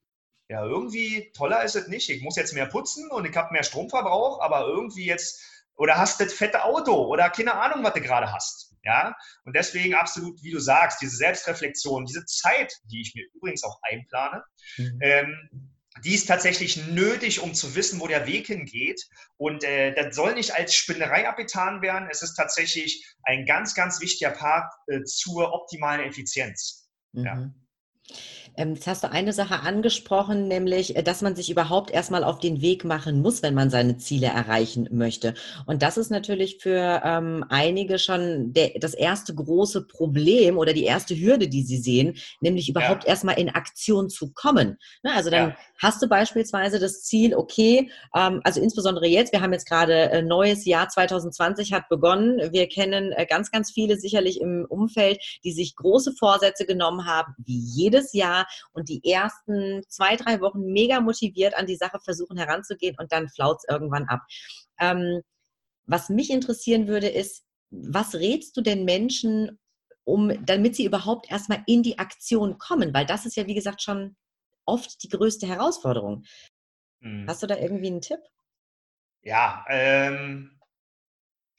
ja, 0.49 0.63
irgendwie 0.63 1.31
toller 1.35 1.63
ist 1.63 1.75
es 1.75 1.87
nicht. 1.87 2.09
Ich 2.09 2.21
muss 2.21 2.35
jetzt 2.35 2.53
mehr 2.53 2.65
putzen 2.65 3.09
und 3.11 3.25
ich 3.25 3.35
habe 3.35 3.53
mehr 3.53 3.63
Stromverbrauch, 3.63 4.41
aber 4.41 4.67
irgendwie 4.67 5.05
jetzt, 5.05 5.41
oder 5.75 5.97
hast 5.97 6.19
das 6.21 6.33
fette 6.33 6.63
Auto 6.63 6.93
oder 6.93 7.29
keine 7.29 7.55
Ahnung, 7.55 7.83
was 7.83 7.93
du 7.93 8.01
gerade 8.01 8.31
hast. 8.31 8.75
Ja? 8.83 9.15
Und 9.45 9.55
deswegen 9.55 9.95
absolut, 9.95 10.41
wie 10.43 10.51
du 10.51 10.59
sagst, 10.59 11.01
diese 11.01 11.15
Selbstreflexion, 11.15 12.05
diese 12.05 12.25
Zeit, 12.25 12.73
die 12.91 13.01
ich 13.01 13.15
mir 13.15 13.25
übrigens 13.33 13.63
auch 13.63 13.79
einplane, 13.83 14.43
mhm. 14.77 14.99
ähm, 15.01 15.72
die 16.03 16.15
ist 16.15 16.27
tatsächlich 16.27 16.87
nötig, 16.87 17.39
um 17.41 17.53
zu 17.53 17.75
wissen, 17.75 17.99
wo 17.99 18.07
der 18.07 18.25
Weg 18.25 18.47
hingeht. 18.47 19.07
Und 19.37 19.63
äh, 19.63 19.93
das 19.93 20.15
soll 20.15 20.33
nicht 20.33 20.55
als 20.55 20.73
Spinnerei 20.73 21.27
abgetan 21.27 21.81
werden. 21.81 22.07
Es 22.09 22.21
ist 22.21 22.35
tatsächlich 22.35 23.05
ein 23.23 23.45
ganz, 23.45 23.75
ganz 23.75 24.01
wichtiger 24.01 24.31
Part 24.31 24.73
äh, 24.87 25.03
zur 25.03 25.53
optimalen 25.53 26.01
Effizienz. 26.01 26.89
Mhm. 27.11 27.25
Ja. 27.25 27.53
Ähm, 28.55 28.75
jetzt 28.75 28.87
hast 28.87 29.03
du 29.03 29.11
eine 29.11 29.33
Sache 29.33 29.61
angesprochen, 29.61 30.47
nämlich, 30.47 30.95
äh, 30.95 31.03
dass 31.03 31.21
man 31.21 31.35
sich 31.35 31.49
überhaupt 31.49 31.91
erstmal 31.91 32.23
auf 32.23 32.39
den 32.39 32.61
Weg 32.61 32.85
machen 32.85 33.21
muss, 33.21 33.41
wenn 33.41 33.53
man 33.53 33.69
seine 33.69 33.97
Ziele 33.97 34.27
erreichen 34.27 34.87
möchte. 34.91 35.33
Und 35.65 35.81
das 35.81 35.97
ist 35.97 36.11
natürlich 36.11 36.57
für 36.59 37.01
ähm, 37.03 37.43
einige 37.49 37.97
schon 37.97 38.53
der, 38.53 38.71
das 38.79 38.93
erste 38.93 39.33
große 39.33 39.87
Problem 39.87 40.57
oder 40.57 40.73
die 40.73 40.83
erste 40.83 41.15
Hürde, 41.15 41.47
die 41.47 41.63
sie 41.63 41.77
sehen, 41.77 42.17
nämlich 42.41 42.69
überhaupt 42.69 43.03
ja. 43.03 43.09
erstmal 43.09 43.39
in 43.39 43.49
Aktion 43.49 44.09
zu 44.09 44.31
kommen. 44.33 44.77
Ne, 45.01 45.13
also 45.13 45.29
dann 45.29 45.49
ja. 45.49 45.57
hast 45.81 46.01
du 46.01 46.07
beispielsweise 46.07 46.79
das 46.79 47.03
Ziel, 47.03 47.35
okay, 47.35 47.89
ähm, 48.15 48.41
also 48.43 48.61
insbesondere 48.61 49.07
jetzt, 49.07 49.33
wir 49.33 49.41
haben 49.41 49.53
jetzt 49.53 49.67
gerade 49.67 50.11
äh, 50.11 50.21
neues 50.21 50.65
Jahr 50.65 50.89
2020 50.89 51.73
hat 51.73 51.89
begonnen. 51.89 52.51
Wir 52.51 52.67
kennen 52.67 53.11
äh, 53.13 53.25
ganz, 53.25 53.49
ganz 53.49 53.71
viele 53.71 53.97
sicherlich 53.99 54.39
im 54.39 54.65
Umfeld, 54.69 55.19
die 55.43 55.51
sich 55.51 55.75
große 55.75 56.13
Vorsätze 56.13 56.65
genommen 56.65 57.07
haben, 57.07 57.33
wie 57.45 57.57
jedes 57.57 58.13
Jahr 58.13 58.42
und 58.71 58.89
die 58.89 59.03
ersten 59.09 59.83
zwei, 59.87 60.15
drei 60.15 60.41
Wochen 60.41 60.65
mega 60.71 61.01
motiviert 61.01 61.55
an 61.55 61.65
die 61.65 61.75
Sache 61.75 61.99
versuchen 62.03 62.37
heranzugehen 62.37 62.95
und 62.99 63.11
dann 63.11 63.29
flaut 63.29 63.57
es 63.59 63.65
irgendwann 63.69 64.07
ab. 64.07 64.21
Ähm, 64.79 65.21
was 65.85 66.09
mich 66.09 66.29
interessieren 66.29 66.87
würde, 66.87 67.09
ist, 67.09 67.43
was 67.69 68.15
rätst 68.15 68.55
du 68.55 68.61
den 68.61 68.85
Menschen, 68.85 69.59
um, 70.03 70.45
damit 70.45 70.75
sie 70.75 70.85
überhaupt 70.85 71.31
erstmal 71.31 71.63
in 71.67 71.83
die 71.83 71.99
Aktion 71.99 72.57
kommen? 72.57 72.93
Weil 72.93 73.05
das 73.05 73.25
ist 73.25 73.35
ja, 73.35 73.47
wie 73.47 73.55
gesagt, 73.55 73.81
schon 73.81 74.15
oft 74.65 75.03
die 75.03 75.09
größte 75.09 75.47
Herausforderung. 75.47 76.23
Hm. 77.01 77.25
Hast 77.27 77.43
du 77.43 77.47
da 77.47 77.57
irgendwie 77.57 77.87
einen 77.87 78.01
Tipp? 78.01 78.19
Ja, 79.21 79.65
ähm, 79.69 80.52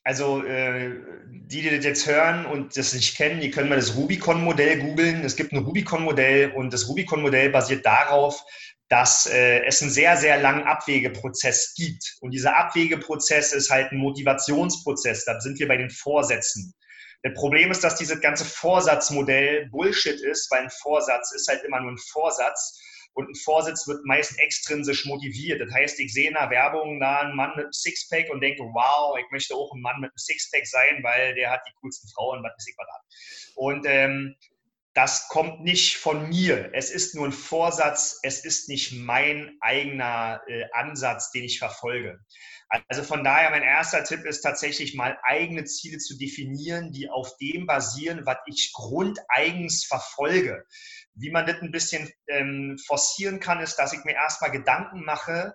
also 0.04 0.44
äh, 0.44 1.00
die, 1.26 1.62
die 1.62 1.76
das 1.76 1.84
jetzt 1.84 2.06
hören 2.06 2.44
und 2.44 2.76
das 2.76 2.92
nicht 2.92 3.16
kennen, 3.16 3.40
die 3.40 3.50
können 3.50 3.70
mal 3.70 3.76
das 3.76 3.96
Rubicon-Modell 3.96 4.78
googeln. 4.78 5.24
Es 5.24 5.34
gibt 5.34 5.52
ein 5.52 5.64
Rubicon-Modell 5.64 6.52
und 6.52 6.72
das 6.72 6.88
Rubicon-Modell 6.88 7.48
basiert 7.50 7.86
darauf, 7.86 8.44
dass 8.88 9.26
äh, 9.26 9.64
es 9.64 9.80
einen 9.80 9.90
sehr, 9.90 10.16
sehr 10.18 10.40
langen 10.40 10.64
Abwegeprozess 10.64 11.74
gibt. 11.74 12.16
Und 12.20 12.32
dieser 12.32 12.56
Abwegeprozess 12.56 13.52
ist 13.52 13.70
halt 13.70 13.92
ein 13.92 13.98
Motivationsprozess. 13.98 15.24
Da 15.24 15.40
sind 15.40 15.58
wir 15.58 15.68
bei 15.68 15.78
den 15.78 15.90
Vorsätzen. 15.90 16.74
Das 17.22 17.32
Problem 17.32 17.70
ist, 17.70 17.82
dass 17.82 17.96
dieses 17.96 18.20
ganze 18.20 18.44
Vorsatzmodell 18.44 19.70
Bullshit 19.70 20.20
ist, 20.20 20.50
weil 20.50 20.64
ein 20.64 20.70
Vorsatz 20.82 21.32
ist 21.32 21.48
halt 21.48 21.64
immer 21.64 21.80
nur 21.80 21.92
ein 21.92 21.98
Vorsatz. 22.12 22.78
Und 23.14 23.28
ein 23.28 23.34
Vorsitz 23.34 23.86
wird 23.86 24.04
meist 24.04 24.38
extrinsisch 24.38 25.06
motiviert. 25.06 25.60
Das 25.60 25.72
heißt, 25.72 26.00
ich 26.00 26.12
sehe 26.12 26.28
in 26.28 26.34
der 26.34 26.50
Werbung 26.50 27.00
da 27.00 27.20
einen 27.20 27.36
Mann 27.36 27.50
mit 27.56 27.64
einem 27.64 27.72
Sixpack 27.72 28.28
und 28.30 28.40
denke, 28.40 28.62
wow, 28.62 29.16
ich 29.18 29.30
möchte 29.30 29.54
auch 29.54 29.72
ein 29.72 29.80
Mann 29.80 30.00
mit 30.00 30.10
einem 30.10 30.18
Sixpack 30.18 30.66
sein, 30.66 31.02
weil 31.02 31.34
der 31.34 31.50
hat 31.50 31.60
die 31.66 31.72
coolsten 31.80 32.08
Frauen, 32.10 32.42
was 32.42 32.52
weiß 32.56 32.68
ich 32.68 32.74
was. 32.76 33.54
Und 33.56 33.86
ähm, 33.86 34.34
das 34.94 35.26
kommt 35.28 35.62
nicht 35.62 35.96
von 35.96 36.28
mir. 36.28 36.70
Es 36.72 36.90
ist 36.90 37.16
nur 37.16 37.26
ein 37.26 37.32
Vorsatz. 37.32 38.20
Es 38.22 38.44
ist 38.44 38.68
nicht 38.68 38.92
mein 38.92 39.56
eigener 39.60 40.40
äh, 40.46 40.64
Ansatz, 40.72 41.32
den 41.32 41.42
ich 41.42 41.58
verfolge. 41.58 42.20
Also 42.88 43.02
von 43.02 43.24
daher, 43.24 43.50
mein 43.50 43.62
erster 43.62 44.04
Tipp 44.04 44.24
ist 44.24 44.40
tatsächlich 44.40 44.94
mal 44.94 45.18
eigene 45.22 45.64
Ziele 45.64 45.98
zu 45.98 46.16
definieren, 46.16 46.92
die 46.92 47.10
auf 47.10 47.36
dem 47.38 47.66
basieren, 47.66 48.24
was 48.24 48.38
ich 48.46 48.72
grundeigens 48.72 49.84
verfolge. 49.84 50.64
Wie 51.14 51.30
man 51.30 51.46
das 51.46 51.62
ein 51.62 51.70
bisschen 51.70 52.10
ähm, 52.28 52.76
forcieren 52.86 53.40
kann, 53.40 53.60
ist, 53.60 53.76
dass 53.76 53.92
ich 53.92 54.04
mir 54.04 54.14
erstmal 54.14 54.50
Gedanken 54.50 55.04
mache, 55.04 55.54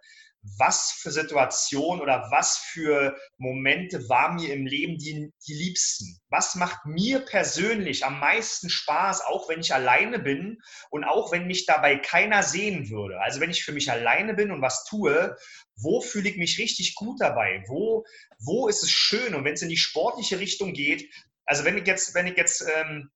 was 0.58 0.92
für 0.92 1.12
Situationen 1.12 2.02
oder 2.02 2.30
was 2.32 2.58
für 2.58 3.18
Momente 3.38 4.08
war 4.08 4.34
mir 4.34 4.54
im 4.54 4.66
Leben 4.66 4.98
die, 4.98 5.34
die 5.46 5.54
liebsten? 5.54 6.18
Was 6.30 6.56
macht 6.56 6.86
mir 6.86 7.20
persönlich 7.20 8.06
am 8.06 8.20
meisten 8.20 8.70
Spaß, 8.70 9.22
auch 9.22 9.50
wenn 9.50 9.60
ich 9.60 9.74
alleine 9.74 10.20
bin 10.20 10.62
und 10.92 11.04
auch 11.04 11.32
wenn 11.32 11.48
mich 11.48 11.66
dabei 11.66 11.98
keiner 11.98 12.44
sehen 12.44 12.90
würde? 12.90 13.20
Also 13.20 13.42
wenn 13.42 13.52
ich 13.52 13.66
für 13.66 13.74
mich 13.74 13.92
alleine 13.92 14.34
bin 14.34 14.52
und 14.52 14.62
was 14.62 14.86
tue, 14.86 15.36
wo 15.76 16.02
fühle 16.02 16.30
ich 16.30 16.38
mich 16.38 16.58
richtig 16.58 16.96
gut 16.96 17.20
dabei? 17.20 17.64
Wo, 17.68 18.06
wo 18.40 18.68
ist 18.70 18.84
es 18.84 18.92
schön? 18.92 19.36
Und 19.36 19.44
wenn 19.44 19.54
es 19.54 19.62
in 19.62 19.70
die 19.70 19.78
sportliche 19.78 20.40
Richtung 20.40 20.74
geht, 20.74 21.14
also 21.46 21.66
wenn 21.66 21.78
ich 21.78 21.86
jetzt, 21.86 22.16
wenn 22.16 22.28
ich 22.28 22.38
jetzt 22.38 22.66
ähm, 22.76 23.10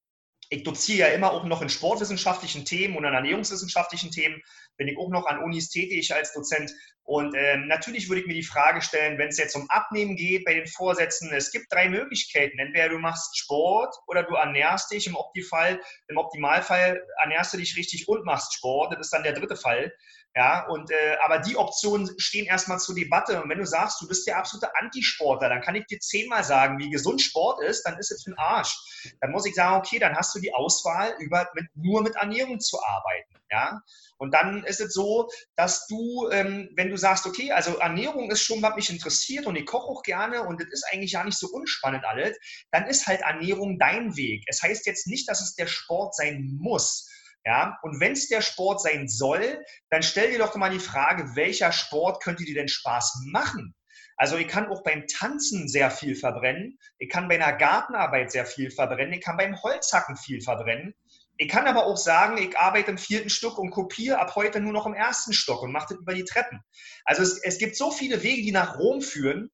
ich 0.54 0.64
doziere 0.64 1.10
ja 1.10 1.14
immer 1.16 1.32
auch 1.32 1.44
noch 1.46 1.62
in 1.62 1.70
sportwissenschaftlichen 1.70 2.64
Themen 2.64 2.96
und 2.96 3.06
an 3.06 3.14
ernährungswissenschaftlichen 3.14 4.12
Themen, 4.12 4.42
bin 4.78 4.88
ich 4.88 4.98
auch 4.98 5.10
noch 5.10 5.26
an 5.26 5.40
Unis 5.40 5.70
tätig 5.70 6.14
als 6.14 6.34
Dozent. 6.34 6.72
Und 7.06 7.36
ähm, 7.36 7.68
natürlich 7.68 8.08
würde 8.08 8.22
ich 8.22 8.28
mir 8.28 8.34
die 8.34 8.44
Frage 8.44 8.82
stellen, 8.82 9.18
wenn 9.18 9.28
es 9.28 9.38
jetzt 9.38 9.56
um 9.56 9.70
Abnehmen 9.70 10.16
geht 10.16 10.46
bei 10.46 10.54
den 10.54 10.68
Vorsätzen, 10.68 11.32
es 11.34 11.52
gibt 11.52 11.72
drei 11.72 11.90
Möglichkeiten. 11.90 12.60
Entweder 12.60 12.90
du 12.90 13.00
machst 13.00 13.38
Sport 13.38 13.96
oder 14.08 14.24
du 14.24 14.36
ernährst 14.36 14.92
dich. 14.92 15.08
Im, 15.08 15.16
Optifall, 15.16 15.82
im 16.08 16.18
Optimalfall 16.18 17.02
ernährst 17.22 17.54
du 17.54 17.58
dich 17.58 17.76
richtig 17.76 18.08
und 18.08 18.24
machst 18.24 18.54
Sport. 18.54 18.94
Das 18.94 19.08
ist 19.08 19.14
dann 19.14 19.24
der 19.24 19.34
dritte 19.34 19.56
Fall. 19.56 19.92
Ja, 20.36 20.66
und 20.68 20.90
äh, 20.90 21.18
aber 21.24 21.38
die 21.40 21.58
Optionen 21.58 22.10
stehen 22.18 22.48
erstmal 22.48 22.80
zur 22.80 22.96
Debatte. 22.96 23.44
Und 23.44 23.50
wenn 23.50 23.60
du 23.60 23.68
sagst, 23.68 24.02
du 24.02 24.08
bist 24.08 24.26
der 24.26 24.38
absolute 24.38 24.76
Antisportler, 24.76 25.48
dann 25.48 25.62
kann 25.62 25.76
ich 25.76 25.86
dir 25.86 26.00
zehnmal 26.00 26.44
sagen, 26.44 26.80
wie 26.80 26.90
gesund 26.90 27.22
Sport 27.22 27.62
ist, 27.62 27.84
dann 27.84 28.00
ist 28.00 28.12
es 28.12 28.24
für 28.24 28.32
den 28.32 28.40
Arsch. 28.40 28.76
Dann 29.22 29.32
muss 29.32 29.46
ich 29.46 29.54
sagen, 29.54 29.76
okay, 29.76 30.00
dann 30.00 30.16
hast 30.16 30.34
du 30.34 30.40
die 30.44 30.54
Auswahl, 30.54 31.16
über, 31.20 31.50
mit, 31.56 31.66
nur 31.74 32.04
mit 32.04 32.16
Ernährung 32.16 32.60
zu 32.60 32.78
arbeiten. 32.84 33.34
Ja, 33.50 33.82
und 34.18 34.34
dann 34.34 34.64
ist 34.64 34.82
es 34.82 34.94
so, 34.94 35.30
dass 35.56 35.86
du, 35.88 36.28
ähm, 36.32 36.70
wenn 36.76 36.90
du 36.90 36.98
sagst, 36.98 37.28
okay, 37.28 37.52
also 37.52 37.78
Ernährung 37.78 38.32
ist 38.32 38.42
schon, 38.42 38.64
was 38.64 38.76
mich 38.76 38.90
interessiert 38.90 39.46
und 39.46 39.56
ich 39.56 39.66
koche 39.68 39.92
auch 39.92 40.02
gerne 40.02 40.44
und 40.44 40.60
das 40.60 40.70
ist 40.72 40.86
eigentlich 40.92 41.12
ja 41.12 41.24
nicht 41.24 41.38
so 41.38 41.48
unspannend 41.50 42.04
alles, 42.04 42.36
dann 42.72 42.88
ist 42.88 43.06
halt 43.06 43.22
Ernährung 43.22 43.78
dein 43.78 44.16
Weg. 44.16 44.44
Es 44.48 44.64
heißt 44.64 44.88
jetzt 44.88 45.06
nicht, 45.06 45.30
dass 45.30 45.42
es 45.42 45.54
der 45.54 45.68
Sport 45.68 46.16
sein 46.16 46.58
muss. 46.60 47.08
Ja, 47.46 47.78
und 47.84 48.00
wenn 48.00 48.14
es 48.14 48.30
der 48.30 48.42
Sport 48.42 48.82
sein 48.82 49.08
soll, 49.08 49.64
dann 49.90 50.02
stell 50.02 50.32
dir 50.32 50.40
doch 50.40 50.56
mal 50.56 50.72
die 50.72 50.80
Frage, 50.80 51.36
welcher 51.36 51.72
Sport 51.72 52.24
könnte 52.24 52.46
dir 52.46 52.56
denn 52.56 52.70
Spaß 52.70 53.26
machen? 53.26 53.76
Also 54.24 54.38
ich 54.38 54.48
kann 54.48 54.70
auch 54.70 54.84
beim 54.84 55.06
Tanzen 55.06 55.68
sehr 55.68 55.92
viel 55.92 56.16
verbrennen, 56.16 56.80
ich 56.98 57.10
kann 57.10 57.28
bei 57.28 57.36
einer 57.36 57.52
Gartenarbeit 57.52 58.32
sehr 58.32 58.46
viel 58.46 58.72
verbrennen, 58.72 59.12
ich 59.12 59.20
kann 59.20 59.36
beim 59.36 59.62
Holzhacken 59.62 60.16
viel 60.16 60.40
verbrennen. 60.40 60.96
Ich 61.36 61.50
kann 61.50 61.68
aber 61.68 61.86
auch 61.86 61.98
sagen, 61.98 62.38
ich 62.38 62.58
arbeite 62.58 62.92
im 62.92 62.98
vierten 62.98 63.30
Stock 63.30 63.58
und 63.58 63.72
kopiere 63.72 64.20
ab 64.20 64.34
heute 64.38 64.62
nur 64.62 64.72
noch 64.72 64.86
im 64.86 64.94
ersten 64.94 65.34
Stock 65.34 65.62
und 65.62 65.74
mache 65.74 65.88
das 65.90 65.98
über 65.98 66.14
die 66.14 66.24
Treppen. 66.24 66.62
Also 67.04 67.22
es, 67.22 67.38
es 67.44 67.58
gibt 67.58 67.76
so 67.76 67.92
viele 67.92 68.24
Wege, 68.24 68.44
die 68.44 68.54
nach 68.54 68.80
Rom 68.80 69.02
führen. 69.02 69.52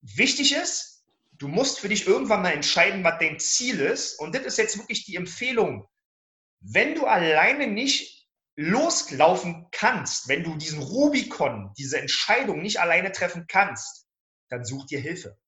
Wichtig 0.00 0.52
ist, 0.52 1.04
du 1.34 1.46
musst 1.46 1.78
für 1.78 1.88
dich 1.88 2.08
irgendwann 2.08 2.42
mal 2.42 2.54
entscheiden, 2.54 3.04
was 3.04 3.20
dein 3.20 3.38
Ziel 3.38 3.78
ist. 3.78 4.18
Und 4.18 4.34
das 4.34 4.42
ist 4.42 4.58
jetzt 4.58 4.78
wirklich 4.78 5.04
die 5.04 5.14
Empfehlung 5.14 5.86
wenn 6.60 6.94
du 6.94 7.06
alleine 7.06 7.66
nicht 7.66 8.26
loslaufen 8.56 9.68
kannst, 9.70 10.28
wenn 10.28 10.42
du 10.42 10.56
diesen 10.56 10.82
Rubikon, 10.82 11.72
diese 11.78 12.00
Entscheidung 12.00 12.60
nicht 12.60 12.80
alleine 12.80 13.12
treffen 13.12 13.46
kannst, 13.46 14.07
dann 14.48 14.64
such 14.64 14.86
dir 14.86 15.00
Hilfe. 15.00 15.38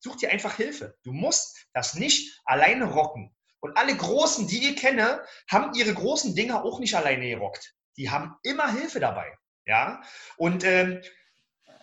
Such 0.00 0.16
dir 0.16 0.30
einfach 0.30 0.54
Hilfe. 0.54 0.96
Du 1.02 1.12
musst 1.12 1.66
das 1.72 1.94
nicht 1.94 2.40
alleine 2.44 2.84
rocken. 2.84 3.34
Und 3.60 3.76
alle 3.76 3.96
Großen, 3.96 4.46
die 4.46 4.70
ich 4.70 4.76
kenne, 4.76 5.24
haben 5.50 5.74
ihre 5.74 5.92
großen 5.92 6.34
Dinge 6.34 6.62
auch 6.62 6.78
nicht 6.78 6.94
alleine 6.94 7.28
gerockt. 7.28 7.74
Die 7.96 8.10
haben 8.10 8.36
immer 8.42 8.72
Hilfe 8.72 9.00
dabei. 9.00 9.36
Ja? 9.66 10.00
Und 10.36 10.64
ähm, 10.64 11.02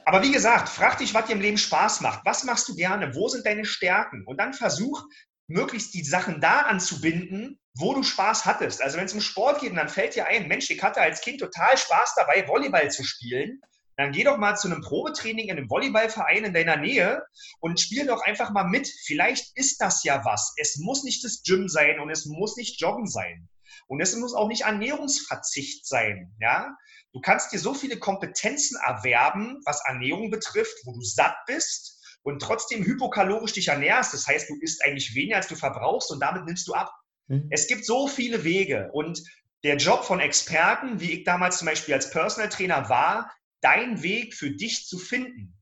aber 0.05 0.21
wie 0.21 0.31
gesagt, 0.31 0.69
frag 0.69 0.99
dich, 0.99 1.15
was 1.15 1.25
dir 1.25 1.33
im 1.33 1.41
Leben 1.41 1.57
Spaß 1.57 2.01
macht. 2.01 2.23
Was 2.25 2.43
machst 2.43 2.69
du 2.69 2.75
gerne? 2.75 3.15
Wo 3.15 3.27
sind 3.27 3.45
deine 3.45 3.65
Stärken? 3.65 4.23
Und 4.25 4.37
dann 4.37 4.53
versuch, 4.53 5.03
möglichst 5.47 5.95
die 5.95 6.03
Sachen 6.03 6.39
da 6.41 6.61
anzubinden, 6.61 7.59
wo 7.73 7.93
du 7.93 8.03
Spaß 8.03 8.45
hattest. 8.45 8.81
Also 8.81 8.97
wenn 8.97 9.05
es 9.05 9.13
um 9.13 9.21
Sport 9.21 9.61
geht, 9.61 9.75
dann 9.75 9.89
fällt 9.89 10.15
dir 10.15 10.27
ein, 10.27 10.47
Mensch, 10.47 10.69
ich 10.69 10.81
hatte 10.81 11.01
als 11.01 11.21
Kind 11.21 11.39
total 11.39 11.75
Spaß 11.75 12.13
dabei, 12.15 12.47
Volleyball 12.47 12.89
zu 12.91 13.03
spielen. 13.03 13.61
Dann 13.97 14.11
geh 14.11 14.23
doch 14.23 14.37
mal 14.37 14.55
zu 14.55 14.67
einem 14.67 14.81
Probetraining 14.81 15.45
in 15.45 15.57
einem 15.57 15.69
Volleyballverein 15.69 16.43
in 16.43 16.53
deiner 16.53 16.77
Nähe 16.77 17.23
und 17.59 17.79
spiel 17.79 18.05
doch 18.05 18.21
einfach 18.23 18.51
mal 18.51 18.65
mit. 18.65 18.87
Vielleicht 19.05 19.55
ist 19.57 19.79
das 19.79 20.03
ja 20.03 20.25
was. 20.25 20.53
Es 20.57 20.77
muss 20.77 21.03
nicht 21.03 21.23
das 21.23 21.43
Gym 21.43 21.69
sein 21.69 21.99
und 21.99 22.09
es 22.09 22.25
muss 22.25 22.57
nicht 22.57 22.81
Joggen 22.81 23.07
sein. 23.07 23.47
Und 23.87 24.01
es 24.01 24.15
muss 24.15 24.33
auch 24.33 24.47
nicht 24.47 24.63
Ernährungsverzicht 24.63 25.87
sein. 25.87 26.33
Ja? 26.39 26.75
Du 27.13 27.21
kannst 27.21 27.53
dir 27.53 27.59
so 27.59 27.73
viele 27.73 27.97
Kompetenzen 27.97 28.77
erwerben, 28.85 29.61
was 29.65 29.81
Ernährung 29.85 30.29
betrifft, 30.29 30.75
wo 30.83 30.93
du 30.93 31.01
satt 31.01 31.37
bist 31.47 31.95
und 32.23 32.41
trotzdem 32.41 32.83
hypokalorisch 32.83 33.53
dich 33.53 33.69
ernährst. 33.69 34.13
Das 34.13 34.27
heißt, 34.27 34.49
du 34.49 34.55
isst 34.59 34.83
eigentlich 34.83 35.15
weniger, 35.15 35.37
als 35.37 35.47
du 35.47 35.55
verbrauchst 35.55 36.11
und 36.11 36.19
damit 36.19 36.45
nimmst 36.45 36.67
du 36.67 36.73
ab. 36.73 36.91
Mhm. 37.27 37.47
Es 37.51 37.67
gibt 37.67 37.85
so 37.85 38.07
viele 38.07 38.43
Wege 38.43 38.89
und 38.91 39.23
der 39.63 39.77
Job 39.77 40.03
von 40.03 40.19
Experten, 40.19 40.99
wie 40.99 41.11
ich 41.11 41.23
damals 41.23 41.59
zum 41.59 41.67
Beispiel 41.67 41.93
als 41.93 42.09
Personal 42.09 42.49
Trainer 42.49 42.89
war, 42.89 43.31
dein 43.65 44.03
Weg 44.03 44.35
für 44.35 44.51
dich 44.51 44.85
zu 44.85 44.99
finden. 44.99 45.57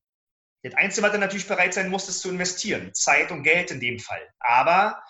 Das 0.62 0.74
Einzige, 0.76 1.08
was 1.08 1.14
du 1.14 1.20
natürlich 1.20 1.48
bereit 1.48 1.74
sein 1.74 1.90
musst, 1.90 2.10
ist 2.10 2.20
zu 2.20 2.30
investieren. 2.30 2.94
Zeit 2.94 3.32
und 3.32 3.44
Geld 3.44 3.72
in 3.72 3.80
dem 3.80 3.98
Fall. 3.98 4.22
Aber 4.40 5.02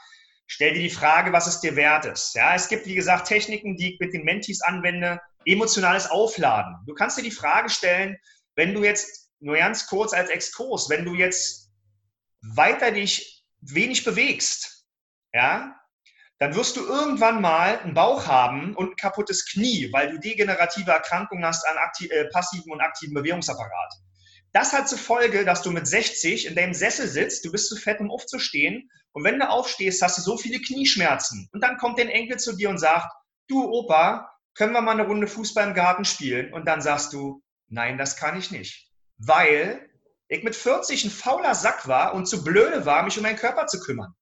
stell 0.45 0.75
dir 0.75 0.81
die 0.81 0.91
Frage, 0.91 1.33
was 1.33 1.47
es 1.47 1.59
dir 1.59 1.75
wert 1.75 2.05
ist. 2.05 2.35
Ja, 2.35 2.53
es 2.53 2.69
gibt, 2.69 2.85
wie 2.85 2.93
gesagt, 2.93 3.27
Techniken, 3.27 3.77
die 3.77 3.93
ich 3.93 3.99
mit 3.99 4.13
den 4.13 4.23
Mentees 4.23 4.61
anwende. 4.61 5.19
Emotionales 5.43 6.09
Aufladen. 6.09 6.75
Du 6.85 6.93
kannst 6.93 7.17
dir 7.17 7.23
die 7.23 7.31
Frage 7.31 7.69
stellen, 7.69 8.15
wenn 8.55 8.75
du 8.75 8.83
jetzt, 8.83 9.31
nur 9.39 9.57
ganz 9.57 9.87
kurz 9.87 10.13
als 10.13 10.29
Exkurs, 10.29 10.87
wenn 10.89 11.03
du 11.03 11.15
jetzt 11.15 11.71
weiter 12.41 12.91
dich 12.91 13.43
wenig 13.61 14.05
bewegst, 14.05 14.85
ja, 15.33 15.75
dann 16.39 16.55
wirst 16.55 16.75
du 16.75 16.85
irgendwann 16.85 17.41
mal 17.41 17.79
einen 17.79 17.93
Bauch 17.93 18.27
haben 18.27 18.75
und 18.75 18.91
ein 18.91 18.95
kaputtes 18.95 19.45
Knie, 19.45 19.89
weil 19.93 20.11
du 20.11 20.19
degenerative 20.19 20.91
Erkrankungen 20.91 21.45
hast 21.45 21.65
an 21.65 21.77
äh, 22.09 22.25
passiven 22.25 22.71
und 22.71 22.81
aktiven 22.81 23.13
Bewegungsapparat. 23.13 23.93
Das 24.51 24.71
hat 24.71 24.87
zur 24.87 24.99
Folge, 24.99 25.45
dass 25.45 25.63
du 25.63 25.71
mit 25.71 25.87
60 25.87 26.45
in 26.45 26.55
deinem 26.55 26.73
Sessel 26.73 27.07
sitzt, 27.07 27.43
du 27.43 27.51
bist 27.51 27.69
zu 27.69 27.75
fett, 27.75 27.99
um 27.99 28.11
aufzustehen. 28.11 28.89
Und 29.11 29.23
wenn 29.23 29.39
du 29.39 29.49
aufstehst, 29.49 30.01
hast 30.01 30.17
du 30.17 30.21
so 30.21 30.37
viele 30.37 30.59
Knieschmerzen. 30.59 31.49
Und 31.53 31.63
dann 31.63 31.77
kommt 31.77 31.97
dein 31.97 32.09
Enkel 32.09 32.37
zu 32.37 32.55
dir 32.55 32.69
und 32.69 32.77
sagt, 32.77 33.11
du 33.47 33.63
Opa, 33.63 34.29
können 34.55 34.73
wir 34.73 34.81
mal 34.81 34.91
eine 34.91 35.07
Runde 35.07 35.27
Fußball 35.27 35.67
im 35.67 35.73
Garten 35.73 36.05
spielen? 36.05 36.53
Und 36.53 36.65
dann 36.65 36.81
sagst 36.81 37.13
du, 37.13 37.41
nein, 37.67 37.97
das 37.97 38.15
kann 38.15 38.37
ich 38.37 38.51
nicht. 38.51 38.91
Weil 39.17 39.89
ich 40.27 40.43
mit 40.43 40.55
40 40.55 41.05
ein 41.05 41.09
fauler 41.09 41.55
Sack 41.55 41.87
war 41.87 42.13
und 42.13 42.27
zu 42.27 42.43
blöde 42.43 42.85
war, 42.85 43.03
mich 43.03 43.17
um 43.17 43.23
meinen 43.23 43.37
Körper 43.37 43.65
zu 43.65 43.79
kümmern. 43.79 44.13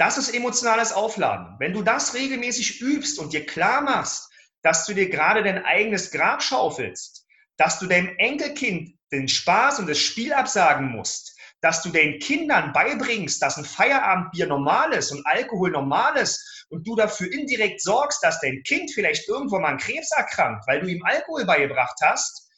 Das 0.00 0.16
ist 0.16 0.34
emotionales 0.34 0.94
Aufladen. 0.94 1.56
Wenn 1.58 1.74
du 1.74 1.82
das 1.82 2.14
regelmäßig 2.14 2.80
übst 2.80 3.18
und 3.18 3.34
dir 3.34 3.44
klar 3.44 3.82
machst, 3.82 4.30
dass 4.62 4.86
du 4.86 4.94
dir 4.94 5.10
gerade 5.10 5.42
dein 5.42 5.62
eigenes 5.62 6.10
Grab 6.10 6.42
schaufelst, 6.42 7.26
dass 7.58 7.78
du 7.78 7.86
deinem 7.86 8.16
Enkelkind 8.16 8.94
den 9.12 9.28
Spaß 9.28 9.78
und 9.78 9.90
das 9.90 9.98
Spiel 9.98 10.32
absagen 10.32 10.90
musst, 10.90 11.38
dass 11.60 11.82
du 11.82 11.90
den 11.90 12.18
Kindern 12.18 12.72
beibringst, 12.72 13.42
dass 13.42 13.58
ein 13.58 13.66
Feierabendbier 13.66 14.46
normal 14.46 14.94
ist 14.94 15.12
und 15.12 15.26
Alkohol 15.26 15.70
normal 15.70 16.16
ist 16.16 16.64
und 16.70 16.88
du 16.88 16.96
dafür 16.96 17.30
indirekt 17.30 17.82
sorgst, 17.82 18.24
dass 18.24 18.40
dein 18.40 18.62
Kind 18.62 18.90
vielleicht 18.94 19.28
irgendwo 19.28 19.58
mal 19.58 19.72
an 19.72 19.76
Krebs 19.76 20.12
erkrankt, 20.12 20.66
weil 20.66 20.80
du 20.80 20.86
ihm 20.86 21.04
Alkohol 21.04 21.44
beigebracht 21.44 21.98
hast, 22.02 22.48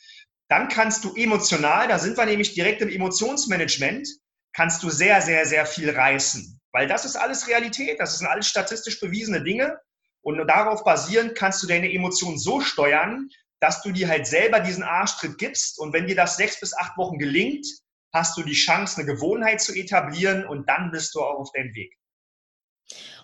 dann 0.49 0.69
kannst 0.69 1.03
du 1.03 1.13
emotional, 1.17 1.89
da 1.89 1.99
sind 1.99 2.17
wir 2.17 2.27
nämlich 2.27 2.55
direkt 2.55 2.83
im 2.83 2.89
Emotionsmanagement, 2.89 4.07
kannst 4.53 4.85
du 4.85 4.91
sehr, 4.91 5.21
sehr, 5.23 5.45
sehr 5.45 5.67
viel 5.67 5.91
reißen. 5.91 6.62
Weil 6.73 6.87
das 6.87 7.05
ist 7.05 7.17
alles 7.17 7.49
Realität, 7.49 8.01
das 8.01 8.19
sind 8.19 8.27
alles 8.27 8.49
statistisch 8.49 8.99
bewiesene 9.01 9.43
Dinge. 9.43 9.79
Und 10.23 10.39
darauf 10.47 10.85
basierend 10.85 11.35
kannst 11.35 11.63
du 11.63 11.67
deine 11.67 11.93
Emotionen 11.93 12.39
so 12.39 12.61
steuern, 12.61 13.29
dass 13.61 13.83
du 13.83 13.93
dir 13.93 14.09
halt 14.09 14.27
selber 14.27 14.61
diesen 14.61 14.83
Arschtritt 14.83 15.39
gibst. 15.39 15.79
Und 15.79 15.93
wenn 15.93 16.07
dir 16.07 16.17
das 16.17 16.37
sechs 16.37 16.59
bis 16.59 16.75
acht 16.75 16.97
Wochen 16.97 17.19
gelingt, 17.19 17.67
hast 18.13 18.37
du 18.37 18.43
die 18.43 18.55
Chance, 18.55 18.99
eine 19.01 19.07
Gewohnheit 19.07 19.61
zu 19.61 19.75
etablieren 19.75 20.47
und 20.47 20.69
dann 20.69 20.91
bist 20.91 21.15
du 21.15 21.21
auch 21.21 21.39
auf 21.39 21.53
deinem 21.53 21.75
Weg. 21.75 21.97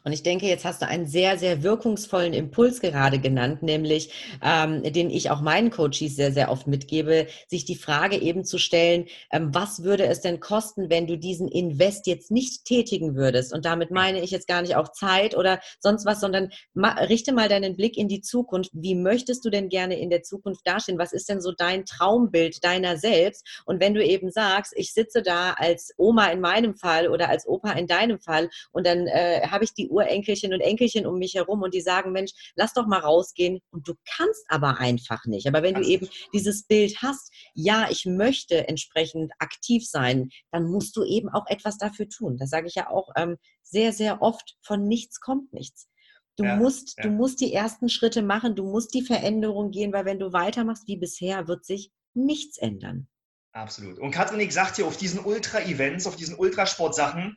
Und 0.04 0.12
ich 0.12 0.22
denke, 0.22 0.46
jetzt 0.46 0.64
hast 0.64 0.82
du 0.82 0.86
einen 0.86 1.06
sehr, 1.06 1.38
sehr 1.38 1.62
wirkungsvollen 1.62 2.32
Impuls 2.32 2.80
gerade 2.80 3.18
genannt, 3.18 3.62
nämlich 3.62 4.38
ähm, 4.42 4.82
den 4.82 5.10
ich 5.10 5.30
auch 5.30 5.40
meinen 5.40 5.70
Coaches 5.70 6.16
sehr, 6.16 6.32
sehr 6.32 6.50
oft 6.50 6.66
mitgebe, 6.66 7.26
sich 7.46 7.64
die 7.64 7.76
Frage 7.76 8.16
eben 8.16 8.44
zu 8.44 8.58
stellen, 8.58 9.06
ähm, 9.32 9.54
was 9.54 9.82
würde 9.82 10.06
es 10.06 10.20
denn 10.20 10.40
kosten, 10.40 10.90
wenn 10.90 11.06
du 11.06 11.16
diesen 11.16 11.48
Invest 11.48 12.06
jetzt 12.06 12.30
nicht 12.30 12.64
tätigen 12.64 13.16
würdest? 13.16 13.52
Und 13.52 13.64
damit 13.64 13.90
meine 13.90 14.22
ich 14.22 14.30
jetzt 14.30 14.48
gar 14.48 14.62
nicht 14.62 14.76
auch 14.76 14.92
Zeit 14.92 15.36
oder 15.36 15.60
sonst 15.80 16.06
was, 16.06 16.20
sondern 16.20 16.50
ma, 16.74 16.92
richte 16.92 17.32
mal 17.32 17.48
deinen 17.48 17.76
Blick 17.76 17.96
in 17.96 18.08
die 18.08 18.20
Zukunft. 18.20 18.70
Wie 18.72 18.94
möchtest 18.94 19.44
du 19.44 19.50
denn 19.50 19.68
gerne 19.68 19.98
in 19.98 20.10
der 20.10 20.22
Zukunft 20.22 20.60
dastehen? 20.64 20.98
Was 20.98 21.12
ist 21.12 21.28
denn 21.28 21.40
so 21.40 21.52
dein 21.52 21.84
Traumbild 21.84 22.64
deiner 22.64 22.96
selbst? 22.96 23.62
Und 23.64 23.80
wenn 23.80 23.94
du 23.94 24.04
eben 24.04 24.30
sagst, 24.30 24.72
ich 24.76 24.92
sitze 24.92 25.22
da 25.22 25.52
als 25.52 25.92
Oma 25.96 26.28
in 26.28 26.40
meinem 26.40 26.76
Fall 26.76 27.08
oder 27.08 27.28
als 27.28 27.46
Opa 27.46 27.72
in 27.72 27.86
deinem 27.86 28.20
Fall 28.20 28.48
und 28.72 28.86
dann 28.86 29.06
äh, 29.06 29.42
habe 29.48 29.64
ich 29.64 29.74
die 29.74 29.87
Urenkelchen 29.88 30.52
und 30.52 30.60
Enkelchen 30.60 31.06
um 31.06 31.18
mich 31.18 31.34
herum 31.34 31.62
und 31.62 31.74
die 31.74 31.80
sagen, 31.80 32.12
Mensch, 32.12 32.32
lass 32.54 32.72
doch 32.72 32.86
mal 32.86 33.00
rausgehen. 33.00 33.60
Und 33.70 33.88
du 33.88 33.94
kannst 34.16 34.44
aber 34.48 34.78
einfach 34.78 35.24
nicht. 35.26 35.46
Aber 35.46 35.62
wenn 35.62 35.74
du 35.74 35.82
eben 35.82 36.08
dieses 36.32 36.64
Bild 36.66 37.02
hast, 37.02 37.32
ja, 37.54 37.88
ich 37.90 38.06
möchte 38.06 38.68
entsprechend 38.68 39.32
aktiv 39.38 39.88
sein, 39.88 40.30
dann 40.50 40.64
musst 40.64 40.96
du 40.96 41.04
eben 41.04 41.28
auch 41.28 41.46
etwas 41.48 41.78
dafür 41.78 42.08
tun. 42.08 42.36
Das 42.38 42.50
sage 42.50 42.66
ich 42.66 42.74
ja 42.74 42.90
auch 42.90 43.08
ähm, 43.16 43.36
sehr, 43.62 43.92
sehr 43.92 44.22
oft. 44.22 44.56
Von 44.62 44.86
nichts 44.86 45.20
kommt 45.20 45.52
nichts. 45.52 45.88
Du 46.36 46.44
ja, 46.44 46.56
musst, 46.56 46.96
ja. 46.96 47.04
du 47.04 47.10
musst 47.10 47.40
die 47.40 47.52
ersten 47.52 47.88
Schritte 47.88 48.22
machen, 48.22 48.54
du 48.54 48.64
musst 48.64 48.94
die 48.94 49.02
Veränderung 49.02 49.72
gehen, 49.72 49.92
weil 49.92 50.04
wenn 50.04 50.20
du 50.20 50.32
weitermachst 50.32 50.86
wie 50.86 50.96
bisher, 50.96 51.48
wird 51.48 51.64
sich 51.64 51.90
nichts 52.14 52.58
ändern. 52.58 53.08
Absolut. 53.52 53.98
Und 53.98 54.12
Katrin, 54.12 54.38
ich 54.40 54.54
sag 54.54 54.74
dir, 54.74 54.86
auf 54.86 54.96
diesen 54.96 55.18
Ultra-Events, 55.18 56.06
auf 56.06 56.14
diesen 56.14 56.36
Ultrasportsachen, 56.36 57.36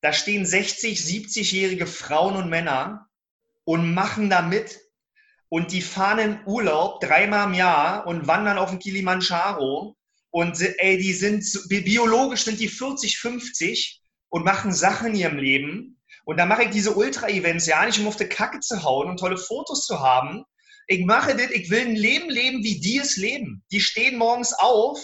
da 0.00 0.12
stehen 0.12 0.46
60, 0.46 0.98
70-jährige 0.98 1.86
Frauen 1.86 2.36
und 2.36 2.48
Männer 2.48 3.08
und 3.64 3.92
machen 3.92 4.30
da 4.30 4.42
mit. 4.42 4.80
Und 5.48 5.72
die 5.72 5.82
fahren 5.82 6.18
in 6.18 6.40
Urlaub 6.46 7.00
dreimal 7.00 7.48
im 7.48 7.54
Jahr 7.54 8.06
und 8.06 8.26
wandern 8.26 8.58
auf 8.58 8.70
den 8.70 8.78
Kilimanjaro. 8.78 9.96
Und 10.30 10.60
ey, 10.78 10.96
die 10.96 11.12
sind, 11.12 11.44
biologisch 11.68 12.44
sind 12.44 12.60
die 12.60 12.68
40, 12.68 13.18
50 13.18 14.00
und 14.28 14.44
machen 14.44 14.72
Sachen 14.72 15.08
in 15.08 15.16
ihrem 15.16 15.38
Leben. 15.38 16.00
Und 16.24 16.38
da 16.38 16.46
mache 16.46 16.64
ich 16.64 16.70
diese 16.70 16.94
Ultra-Events 16.94 17.66
ja 17.66 17.84
nicht, 17.84 17.98
um 17.98 18.06
auf 18.06 18.16
die 18.16 18.26
Kacke 18.26 18.60
zu 18.60 18.82
hauen 18.84 19.08
und 19.08 19.18
tolle 19.18 19.36
Fotos 19.36 19.84
zu 19.86 20.00
haben. 20.00 20.44
Ich 20.86 21.04
mache 21.04 21.34
das, 21.36 21.50
ich 21.50 21.70
will 21.70 21.80
ein 21.80 21.96
Leben 21.96 22.30
leben, 22.30 22.62
wie 22.62 22.80
die 22.80 22.98
es 22.98 23.16
leben. 23.16 23.64
Die 23.72 23.80
stehen 23.80 24.18
morgens 24.18 24.52
auf 24.52 25.00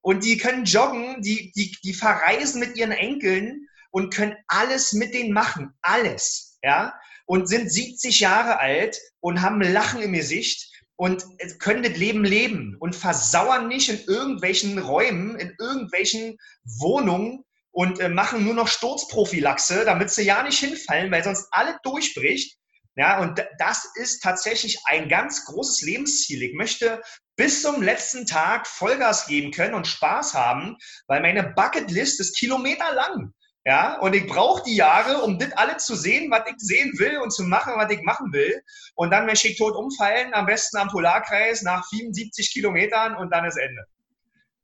und 0.00 0.24
die 0.24 0.36
können 0.36 0.64
joggen, 0.64 1.22
die, 1.22 1.52
die, 1.52 1.76
die 1.82 1.94
verreisen 1.94 2.60
mit 2.60 2.76
ihren 2.76 2.92
Enkeln 2.92 3.68
und 3.94 4.12
können 4.12 4.34
alles 4.48 4.92
mit 4.92 5.14
denen 5.14 5.32
machen. 5.32 5.72
Alles. 5.80 6.58
Ja? 6.64 6.98
Und 7.26 7.48
sind 7.48 7.70
70 7.70 8.18
Jahre 8.18 8.58
alt 8.58 8.98
und 9.20 9.40
haben 9.40 9.60
Lachen 9.60 10.02
im 10.02 10.12
Gesicht 10.12 10.68
und 10.96 11.24
können 11.60 11.84
das 11.84 11.96
Leben 11.96 12.24
leben 12.24 12.76
und 12.80 12.96
versauern 12.96 13.68
nicht 13.68 13.88
in 13.88 14.00
irgendwelchen 14.12 14.80
Räumen, 14.80 15.38
in 15.38 15.54
irgendwelchen 15.60 16.36
Wohnungen 16.64 17.44
und 17.70 18.00
äh, 18.00 18.08
machen 18.08 18.44
nur 18.44 18.54
noch 18.54 18.66
Sturzprophylaxe, 18.66 19.84
damit 19.84 20.10
sie 20.10 20.22
ja 20.22 20.42
nicht 20.42 20.58
hinfallen, 20.58 21.12
weil 21.12 21.22
sonst 21.22 21.46
alles 21.52 21.76
durchbricht. 21.84 22.58
Ja, 22.96 23.20
und 23.20 23.44
das 23.58 23.88
ist 23.94 24.22
tatsächlich 24.22 24.78
ein 24.86 25.08
ganz 25.08 25.44
großes 25.44 25.82
Lebensziel. 25.82 26.42
Ich 26.42 26.54
möchte 26.54 27.00
bis 27.36 27.62
zum 27.62 27.80
letzten 27.80 28.26
Tag 28.26 28.66
Vollgas 28.66 29.26
geben 29.26 29.52
können 29.52 29.74
und 29.74 29.86
Spaß 29.86 30.34
haben, 30.34 30.76
weil 31.06 31.20
meine 31.20 31.44
Bucketlist 31.44 32.20
ist 32.20 32.36
kilometerlang. 32.36 33.32
Ja, 33.66 33.98
und 34.00 34.14
ich 34.14 34.26
brauche 34.26 34.62
die 34.62 34.76
Jahre, 34.76 35.22
um 35.22 35.38
das 35.38 35.52
alles 35.52 35.86
zu 35.86 35.96
sehen, 35.96 36.30
was 36.30 36.42
ich 36.46 36.56
sehen 36.58 36.92
will 36.98 37.18
und 37.18 37.32
zu 37.32 37.44
machen, 37.44 37.72
was 37.76 37.90
ich 37.90 38.02
machen 38.02 38.30
will. 38.32 38.62
Und 38.94 39.10
dann 39.10 39.24
möchte 39.24 39.48
ich 39.48 39.56
tot 39.56 39.74
umfallen, 39.74 40.34
am 40.34 40.44
besten 40.44 40.76
am 40.76 40.88
Polarkreis 40.88 41.62
nach 41.62 41.82
77 41.84 42.52
Kilometern 42.52 43.16
und 43.16 43.30
dann 43.32 43.46
ist 43.46 43.56
Ende. 43.56 43.86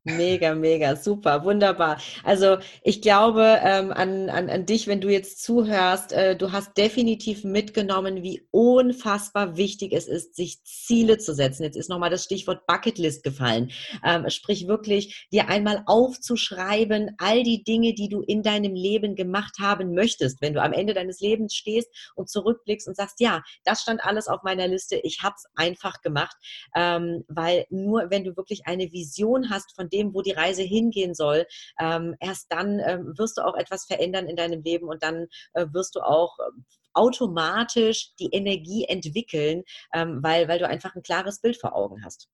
Mega, 0.04 0.54
mega, 0.54 0.96
super, 0.96 1.44
wunderbar. 1.44 2.00
Also 2.24 2.56
ich 2.82 3.02
glaube 3.02 3.60
ähm, 3.62 3.92
an, 3.92 4.30
an, 4.30 4.48
an 4.48 4.64
dich, 4.64 4.86
wenn 4.86 5.02
du 5.02 5.10
jetzt 5.10 5.42
zuhörst, 5.42 6.14
äh, 6.14 6.34
du 6.36 6.52
hast 6.52 6.78
definitiv 6.78 7.44
mitgenommen, 7.44 8.22
wie 8.22 8.48
unfassbar 8.50 9.58
wichtig 9.58 9.92
es 9.92 10.08
ist, 10.08 10.36
sich 10.36 10.64
Ziele 10.64 11.18
zu 11.18 11.34
setzen. 11.34 11.64
Jetzt 11.64 11.76
ist 11.76 11.90
nochmal 11.90 12.08
das 12.08 12.24
Stichwort 12.24 12.66
Bucketlist 12.66 13.22
gefallen. 13.22 13.72
Ähm, 14.02 14.24
sprich 14.30 14.66
wirklich, 14.66 15.28
dir 15.32 15.50
einmal 15.50 15.82
aufzuschreiben, 15.84 17.10
all 17.18 17.42
die 17.42 17.62
Dinge, 17.62 17.92
die 17.92 18.08
du 18.08 18.22
in 18.22 18.42
deinem 18.42 18.74
Leben 18.74 19.16
gemacht 19.16 19.56
haben 19.60 19.92
möchtest, 19.92 20.40
wenn 20.40 20.54
du 20.54 20.62
am 20.62 20.72
Ende 20.72 20.94
deines 20.94 21.20
Lebens 21.20 21.54
stehst 21.54 21.90
und 22.14 22.30
zurückblickst 22.30 22.88
und 22.88 22.96
sagst, 22.96 23.20
ja, 23.20 23.42
das 23.64 23.82
stand 23.82 24.02
alles 24.02 24.28
auf 24.28 24.42
meiner 24.44 24.66
Liste, 24.66 24.98
ich 25.02 25.18
habe 25.22 25.34
es 25.36 25.44
einfach 25.56 26.00
gemacht, 26.00 26.36
ähm, 26.74 27.22
weil 27.28 27.66
nur 27.68 28.06
wenn 28.08 28.24
du 28.24 28.34
wirklich 28.34 28.66
eine 28.66 28.90
Vision 28.92 29.50
hast 29.50 29.76
von 29.76 29.89
dem, 29.90 30.14
wo 30.14 30.22
die 30.22 30.32
Reise 30.32 30.62
hingehen 30.62 31.14
soll, 31.14 31.46
ähm, 31.78 32.16
erst 32.20 32.46
dann 32.50 32.80
ähm, 32.80 33.14
wirst 33.16 33.38
du 33.38 33.42
auch 33.42 33.56
etwas 33.56 33.86
verändern 33.86 34.28
in 34.28 34.36
deinem 34.36 34.62
Leben 34.62 34.88
und 34.88 35.02
dann 35.02 35.26
äh, 35.54 35.66
wirst 35.72 35.94
du 35.94 36.00
auch 36.00 36.38
ähm, 36.38 36.64
automatisch 36.92 38.14
die 38.18 38.30
Energie 38.32 38.84
entwickeln, 38.84 39.62
ähm, 39.94 40.20
weil, 40.22 40.48
weil 40.48 40.58
du 40.58 40.66
einfach 40.66 40.94
ein 40.94 41.02
klares 41.02 41.40
Bild 41.40 41.60
vor 41.60 41.74
Augen 41.74 42.04
hast. 42.04 42.28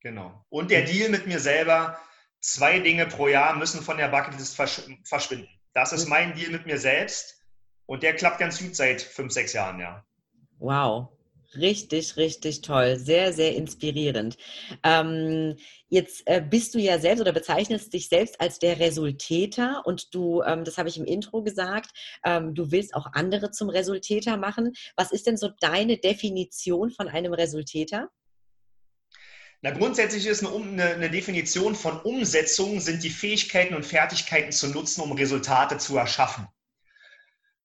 Genau. 0.00 0.44
Und 0.48 0.70
der 0.70 0.84
Deal 0.84 1.10
mit 1.10 1.26
mir 1.26 1.38
selber, 1.38 1.98
zwei 2.40 2.78
Dinge 2.80 3.06
pro 3.06 3.28
Jahr 3.28 3.56
müssen 3.56 3.82
von 3.82 3.98
der 3.98 4.08
Bucketlist 4.08 4.56
versch 4.56 4.82
verschwinden. 5.04 5.48
Das 5.72 5.92
ist 5.92 6.08
mein 6.08 6.34
Deal 6.34 6.50
mit 6.50 6.66
mir 6.66 6.78
selbst 6.78 7.44
und 7.86 8.02
der 8.02 8.14
klappt 8.14 8.38
ganz 8.38 8.58
gut 8.58 8.74
seit 8.74 9.00
fünf, 9.02 9.32
sechs 9.32 9.52
Jahren, 9.52 9.78
ja. 9.78 10.04
Wow, 10.58 11.08
Richtig, 11.56 12.16
richtig 12.16 12.60
toll. 12.60 12.96
Sehr, 12.96 13.32
sehr 13.32 13.56
inspirierend. 13.56 14.36
Ähm, 14.84 15.56
jetzt 15.88 16.22
äh, 16.26 16.40
bist 16.40 16.74
du 16.74 16.78
ja 16.78 17.00
selbst 17.00 17.20
oder 17.20 17.32
bezeichnest 17.32 17.92
dich 17.92 18.08
selbst 18.08 18.40
als 18.40 18.60
der 18.60 18.78
Resultäter 18.78 19.82
und 19.84 20.14
du, 20.14 20.42
ähm, 20.42 20.62
das 20.62 20.78
habe 20.78 20.88
ich 20.88 20.96
im 20.96 21.04
Intro 21.04 21.42
gesagt, 21.42 21.90
ähm, 22.24 22.54
du 22.54 22.70
willst 22.70 22.94
auch 22.94 23.08
andere 23.14 23.50
zum 23.50 23.68
Resultäter 23.68 24.36
machen. 24.36 24.74
Was 24.94 25.10
ist 25.10 25.26
denn 25.26 25.36
so 25.36 25.50
deine 25.60 25.98
Definition 25.98 26.92
von 26.92 27.08
einem 27.08 27.32
Resultäter? 27.32 28.10
Na, 29.62 29.72
grundsätzlich 29.72 30.26
ist 30.26 30.44
eine, 30.44 30.54
eine, 30.54 30.84
eine, 30.84 31.10
Definition 31.10 31.74
von 31.74 32.00
Umsetzung 32.00 32.80
sind 32.80 33.02
die 33.02 33.10
Fähigkeiten 33.10 33.74
und 33.74 33.84
Fertigkeiten 33.84 34.52
zu 34.52 34.68
nutzen, 34.68 35.02
um 35.02 35.12
Resultate 35.12 35.78
zu 35.78 35.96
erschaffen. 35.96 36.46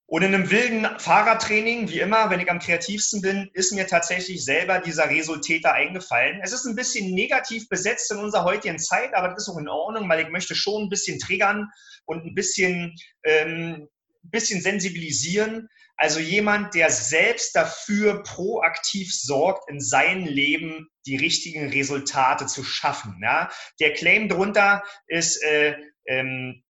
Und 0.08 0.22
in 0.22 0.36
einem 0.36 0.52
wilden 0.52 0.88
Fahrradtraining, 1.00 1.90
wie 1.90 2.00
immer, 2.00 2.30
wenn 2.30 2.40
ich 2.40 2.52
am 2.52 2.60
kreativsten 2.60 3.22
bin, 3.22 3.50
ist 3.54 3.74
mir 3.74 3.88
tatsächlich 3.88 4.46
selber 4.46 4.80
dieser 4.80 5.10
Resultäter 5.10 5.74
eingefallen. 5.74 6.42
Es 6.44 6.52
ist 6.52 6.66
ein 6.66 6.76
bisschen 6.76 7.16
negativ 7.16 7.68
besetzt 7.70 8.12
in 8.12 8.20
unserer 8.20 8.44
heutigen 8.44 8.78
Zeit, 8.78 9.16
aber 9.16 9.30
das 9.30 9.44
ist 9.44 9.50
auch 9.50 9.58
in 9.58 9.68
Ordnung, 9.68 10.08
weil 10.08 10.20
ich 10.20 10.30
möchte 10.30 10.54
schon 10.54 10.84
ein 10.84 10.90
bisschen 10.90 11.20
triggern 11.20 11.72
und 12.06 12.24
ein 12.24 12.36
bisschen, 12.36 12.96
ähm, 13.24 13.88
bisschen 14.22 14.62
sensibilisieren. 14.62 15.70
Also 15.98 16.20
jemand, 16.20 16.76
der 16.76 16.92
selbst 16.92 17.56
dafür 17.56 18.22
proaktiv 18.22 19.12
sorgt, 19.12 19.70
in 19.70 19.80
seinem 19.80 20.26
Leben 20.26 20.88
die 21.08 21.16
richtigen 21.16 21.70
Resultate 21.70 22.46
zu 22.46 22.64
schaffen. 22.64 23.18
Ja? 23.24 23.50
Der 23.80 23.94
Claim 23.94 24.30
drunter 24.30 24.84
ist, 25.08 25.42
äh, 25.44 25.76
ähm, 26.06 26.64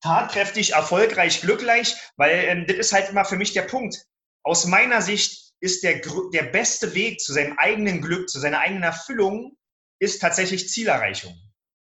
tatkräftig, 0.00 0.72
erfolgreich, 0.72 1.40
glücklich, 1.40 1.94
weil 2.16 2.44
ähm, 2.44 2.66
das 2.66 2.76
ist 2.76 2.92
halt 2.92 3.10
immer 3.10 3.24
für 3.24 3.36
mich 3.36 3.52
der 3.52 3.62
Punkt. 3.62 4.04
Aus 4.42 4.66
meiner 4.66 5.02
Sicht 5.02 5.52
ist 5.60 5.82
der, 5.82 6.00
der 6.32 6.44
beste 6.44 6.94
Weg 6.94 7.20
zu 7.20 7.32
seinem 7.32 7.58
eigenen 7.58 8.00
Glück, 8.00 8.28
zu 8.28 8.38
seiner 8.38 8.60
eigenen 8.60 8.82
Erfüllung, 8.82 9.56
ist 9.98 10.20
tatsächlich 10.20 10.68
Zielerreichung. 10.68 11.34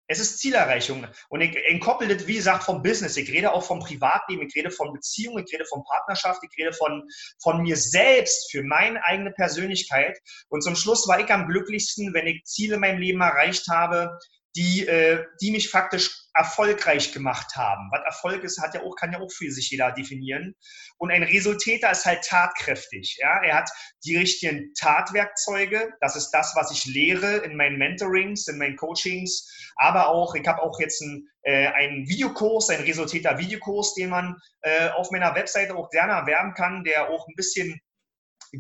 Es 0.07 0.21
ist 0.21 0.39
Zielerreichung. 0.39 1.07
Und 1.31 1.41
ich 1.41 1.57
entkoppel 1.67 2.09
das, 2.09 2.27
wie 2.27 2.35
gesagt, 2.35 2.65
vom 2.65 2.83
Business. 2.83 3.17
Ich 3.17 3.31
rede 3.31 3.53
auch 3.53 3.65
vom 3.65 3.81
Privatleben, 3.81 4.47
ich 4.47 4.55
rede 4.55 4.71
von 4.71 4.93
Beziehungen, 4.93 5.45
ich 5.47 5.53
rede 5.53 5.65
von 5.65 5.83
Partnerschaft, 5.85 6.43
ich 6.45 6.57
rede 6.59 6.75
von, 6.75 7.09
von 7.43 7.63
mir 7.63 7.77
selbst, 7.77 8.51
für 8.51 8.63
meine 8.63 9.03
eigene 9.05 9.31
Persönlichkeit. 9.33 10.19
Und 10.49 10.63
zum 10.63 10.77
Schluss 10.77 11.09
war 11.09 11.21
ich 11.21 11.31
am 11.31 11.49
glücklichsten, 11.49 12.13
wenn 12.13 12.27
ich 12.27 12.45
Ziele 12.45 12.75
in 12.75 12.81
meinem 12.81 12.99
Leben 12.99 13.23
erreicht 13.23 13.67
habe, 13.69 14.19
die, 14.57 14.87
äh, 14.87 15.25
die 15.41 15.51
mich 15.51 15.71
faktisch 15.71 16.24
erfolgreich 16.35 17.13
gemacht 17.13 17.55
haben. 17.57 17.89
Was 17.93 18.05
Erfolg 18.05 18.43
ist, 18.43 18.61
hat 18.61 18.75
ja 18.75 18.83
auch, 18.83 18.97
kann 18.97 19.13
ja 19.13 19.21
auch 19.21 19.31
für 19.31 19.51
sich 19.51 19.71
jeder 19.71 19.93
definieren. 19.93 20.55
Und 20.99 21.11
ein 21.11 21.23
Resultäter 21.23 21.93
ist 21.93 22.05
halt 22.05 22.25
tatkräftig. 22.25 23.19
Ja? 23.21 23.43
Er 23.43 23.57
hat 23.57 23.71
die 24.05 24.17
richtigen 24.17 24.73
Tatwerkzeuge. 24.75 25.93
Das 26.01 26.17
ist 26.17 26.31
das, 26.31 26.55
was 26.57 26.73
ich 26.73 26.85
lehre 26.87 27.37
in 27.39 27.57
meinen 27.57 27.79
Mentorings, 27.79 28.49
in 28.49 28.59
meinen 28.59 28.77
Coachings. 28.77 29.73
Aber 29.77 30.09
auch, 30.09 30.35
ich 30.35 30.47
habe 30.47 30.61
auch 30.61 30.79
jetzt 30.81 31.03
einen, 31.03 31.29
äh, 31.43 31.69
einen 31.69 32.09
Videokurs, 32.09 32.69
einen 32.71 32.85
Resultäter-Videokurs, 32.85 33.95
den 33.95 34.11
man 34.11 34.37
äh, 34.63 34.89
auf 34.91 35.11
meiner 35.13 35.35
Webseite 35.37 35.77
auch 35.77 35.91
gerne 35.91 36.15
erwerben 36.15 36.55
kann, 36.55 36.83
der 36.83 37.11
auch 37.11 37.29
ein 37.29 37.35
bisschen 37.37 37.81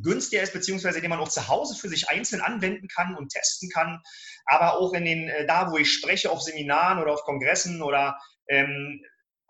günstiger 0.02 0.42
ist, 0.42 0.52
beziehungsweise 0.52 1.00
den 1.00 1.10
man 1.10 1.20
auch 1.20 1.28
zu 1.28 1.48
Hause 1.48 1.76
für 1.78 1.88
sich 1.88 2.08
einzeln 2.08 2.42
anwenden 2.42 2.88
kann 2.88 3.14
und 3.14 3.30
testen 3.32 3.70
kann. 3.70 4.00
Aber 4.46 4.78
auch 4.78 4.92
in 4.92 5.04
den, 5.04 5.28
äh, 5.28 5.46
da, 5.46 5.70
wo 5.70 5.78
ich 5.78 5.92
spreche, 5.92 6.30
auf 6.30 6.42
Seminaren 6.42 7.00
oder 7.00 7.12
auf 7.12 7.22
Kongressen 7.22 7.82
oder 7.82 8.18
ähm, 8.48 9.00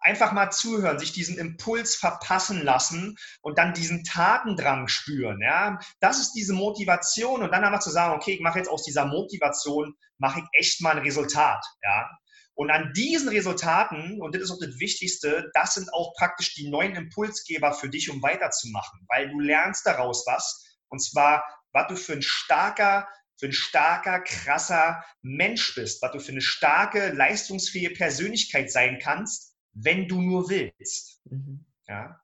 einfach 0.05 0.33
mal 0.33 0.51
zuhören, 0.51 0.99
sich 0.99 1.13
diesen 1.13 1.39
Impuls 1.39 1.97
verpassen 1.97 2.63
lassen 2.63 3.17
und 3.41 3.59
dann 3.59 3.73
diesen 3.73 4.05
Tatendrang 4.05 4.87
spüren. 4.87 5.41
Ja, 5.41 5.79
das 6.01 6.21
ist 6.21 6.33
diese 6.33 6.53
Motivation 6.53 7.43
und 7.43 7.53
dann 7.53 7.65
einfach 7.65 7.81
zu 7.81 7.91
sagen, 7.91 8.15
okay, 8.15 8.33
ich 8.33 8.41
mache 8.41 8.59
jetzt 8.59 8.69
aus 8.69 8.85
dieser 8.85 9.07
Motivation 9.07 9.95
mache 10.19 10.41
ich 10.41 10.61
echt 10.61 10.81
mal 10.83 10.97
ein 10.97 11.03
Resultat. 11.03 11.65
Ja, 11.83 12.11
und 12.55 12.71
an 12.71 12.93
diesen 12.95 13.29
Resultaten, 13.29 14.21
und 14.21 14.35
das 14.35 14.43
ist 14.43 14.51
auch 14.51 14.61
das 14.61 14.79
Wichtigste, 14.79 15.51
das 15.55 15.75
sind 15.75 15.93
auch 15.93 16.15
praktisch 16.15 16.55
die 16.55 16.69
neuen 16.69 16.95
Impulsgeber 16.95 17.73
für 17.73 17.89
dich, 17.89 18.11
um 18.11 18.23
weiterzumachen, 18.23 19.05
weil 19.09 19.29
du 19.29 19.41
lernst 19.41 19.85
daraus 19.87 20.25
was. 20.27 20.65
Und 20.89 21.01
zwar, 21.01 21.45
was 21.73 21.89
du 21.89 21.97
für 21.97 22.13
ein 22.13 22.23
starker, 22.23 23.09
für 23.37 23.47
ein 23.47 23.53
starker, 23.53 24.21
krasser 24.21 25.05
Mensch 25.23 25.75
bist, 25.75 26.01
was 26.03 26.13
du 26.13 26.21
für 26.21 26.33
eine 26.33 26.41
starke, 26.41 27.13
leistungsfähige 27.13 27.95
Persönlichkeit 27.95 28.71
sein 28.71 29.01
kannst, 29.03 29.57
wenn 29.73 30.07
du 30.07 30.21
nur 30.21 30.49
willst. 30.49 31.21
Mhm. 31.25 31.67
Ja? 31.89 32.21